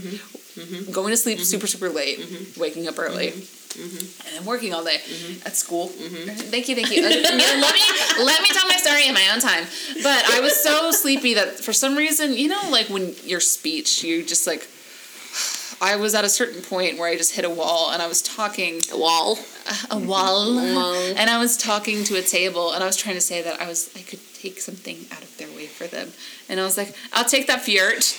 [0.92, 2.18] going to sleep super super late,
[2.58, 3.32] waking up early.
[3.76, 4.96] And then working all day
[5.46, 5.88] at school.
[5.88, 7.02] Thank you, thank you.
[7.04, 7.80] Uh, let me
[8.24, 9.64] let me tell my story in my own time.
[10.02, 14.02] But I was so sleepy that for some reason, you know, like when your speech,
[14.04, 14.68] you just like.
[15.80, 18.22] I was at a certain point where I just hit a wall, and I was
[18.22, 19.36] talking Wall.
[19.90, 20.94] a wall, Wall.
[20.94, 23.66] and I was talking to a table, and I was trying to say that I
[23.66, 26.12] was I could take something out of their for them,
[26.48, 28.18] and I was like, I'll take that fjert.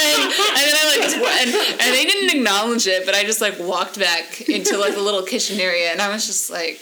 [0.00, 3.58] and, and then I like and, and they didn't acknowledge it, but I just like
[3.60, 6.80] walked back into like the little kitchen area, and I was just like,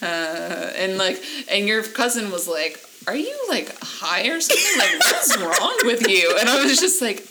[0.00, 4.78] uh, and like, and your cousin was like, "Are you like high or something?
[4.78, 7.27] Like, what's wrong with you?" And I was just like.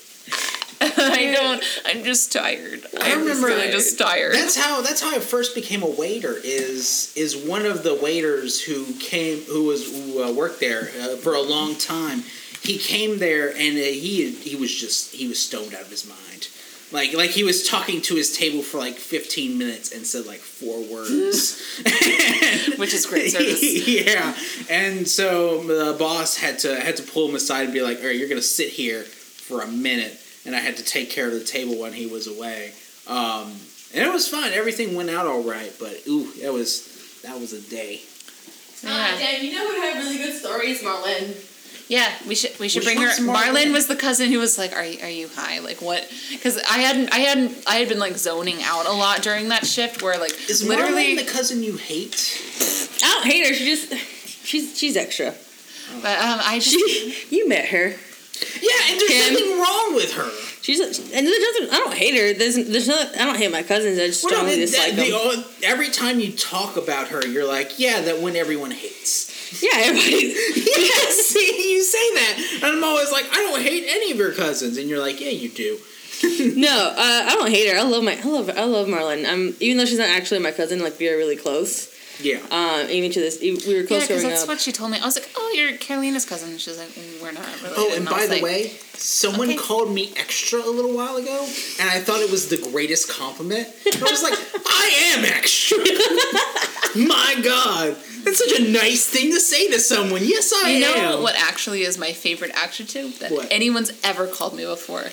[0.82, 1.64] I don't.
[1.86, 2.86] I'm just tired.
[3.00, 4.34] I I'm remember really just tired.
[4.34, 6.36] That's how that's how I first became a waiter.
[6.44, 11.16] Is is one of the waiters who came who was who, uh, worked there uh,
[11.18, 12.24] for a long time.
[12.62, 16.08] He came there and uh, he he was just he was stoned out of his
[16.08, 16.50] mind.
[16.92, 20.40] Like like he was talking to his table for like 15 minutes and said like
[20.40, 21.62] four words.
[22.78, 23.88] Which is great service.
[23.88, 24.36] yeah.
[24.70, 28.06] And so the boss had to had to pull him aside and be like, "All
[28.06, 31.34] right, you're gonna sit here for a minute." And I had to take care of
[31.34, 32.72] the table when he was away.
[33.06, 33.52] Um,
[33.94, 34.52] and it was fun.
[34.54, 38.02] Everything went out all right, but ooh, that was that was a day.
[38.84, 39.18] Yeah.
[39.18, 41.34] damn, you know who had really good stories, Marlin.
[41.90, 43.08] Yeah, we should we should Which bring her.
[43.08, 43.54] one's Marlene?
[43.68, 45.60] Marlene was the cousin who was like, "Are you, are you high?
[45.60, 49.22] Like what?" Because I hadn't I hadn't I had been like zoning out a lot
[49.22, 51.16] during that shift where like Is literally.
[51.16, 52.42] Marlene the cousin you hate?
[53.04, 53.54] I don't hate her.
[53.54, 53.94] She just
[54.46, 55.34] she's she's extra.
[56.02, 57.96] but um, I just She, you met her.
[58.62, 60.30] Yeah, and there's nothing wrong with her.
[60.62, 61.74] She's and there doesn't.
[61.74, 62.34] I don't hate her.
[62.38, 62.98] There's there's no.
[63.00, 63.98] I don't hate my cousins.
[64.00, 65.12] I just Well, no, strongly that- dislike the- them.
[65.14, 69.62] oh, every time you talk about her, you're like, yeah, that one everyone hates.
[69.64, 70.28] Yeah, everybody.
[70.56, 74.34] yeah, see, you say that, and I'm always like, I don't hate any of your
[74.34, 75.80] cousins, and you're like, yeah, you do.
[76.58, 77.78] no, uh, I don't hate her.
[77.78, 78.18] I love my.
[78.20, 78.50] I love.
[78.50, 79.26] I love Marlon.
[79.32, 81.94] Um, even though she's not actually my cousin, like we are really close.
[82.20, 82.40] Yeah.
[82.52, 84.48] Um, even to this, we were yeah, close because that's up.
[84.50, 85.00] what she told me.
[85.00, 87.94] I was like, "Oh, you're Carolina's cousin." And she's like, "Mm, "We're not related." Oh,
[87.96, 89.58] and I by the like, way, someone Okay.
[89.58, 91.48] called me extra a little while ago,
[91.80, 93.68] and I thought it was the greatest compliment.
[93.86, 94.34] I was like,
[94.66, 95.78] I am extra.
[96.96, 100.22] My God, that's such a nice thing to say to someone.
[100.24, 103.48] Yes, I you know what actually is my favorite adjective that What?
[103.52, 105.06] anyone's ever called me before.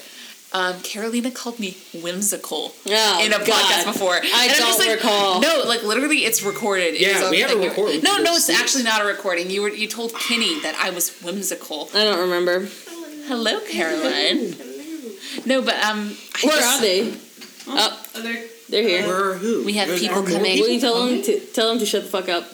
[0.57, 3.49] Um, Carolina called me whimsical Oh, in a God.
[3.49, 4.15] podcast before.
[4.15, 5.41] I And I'm don't like, recall.
[5.41, 6.95] No, like literally, it's recorded.
[6.99, 8.03] Yeah, was on we the have a recording.
[8.03, 9.51] No, no, it's actually not a recording.
[9.51, 11.89] You were you told Kenny that I was whimsical.
[11.93, 12.69] I don't remember.
[13.27, 14.55] Hello, Caroline.
[15.45, 17.15] No, but um, I Where just- are they?
[17.67, 18.03] Oh,
[18.69, 19.07] they're here.
[19.09, 19.65] Where or who?
[19.65, 20.61] We have Are people coming.
[20.61, 22.45] Will you tell them to tell them to shut the fuck up?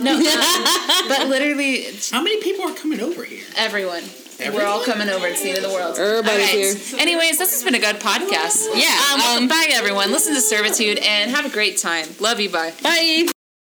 [0.00, 3.44] No, um, but literally, How many people are coming over here?
[3.56, 4.04] everyone.
[4.50, 5.26] We're all coming over.
[5.26, 5.98] It's the end of the world.
[5.98, 6.48] Everybody's
[6.92, 7.00] All here.
[7.00, 8.68] Anyways, this has been a good podcast.
[8.74, 10.10] Yeah, Um, um, bye, everyone.
[10.10, 12.06] Listen to Servitude and have a great time.
[12.20, 12.50] Love you.
[12.50, 12.72] Bye.
[12.82, 13.28] Bye.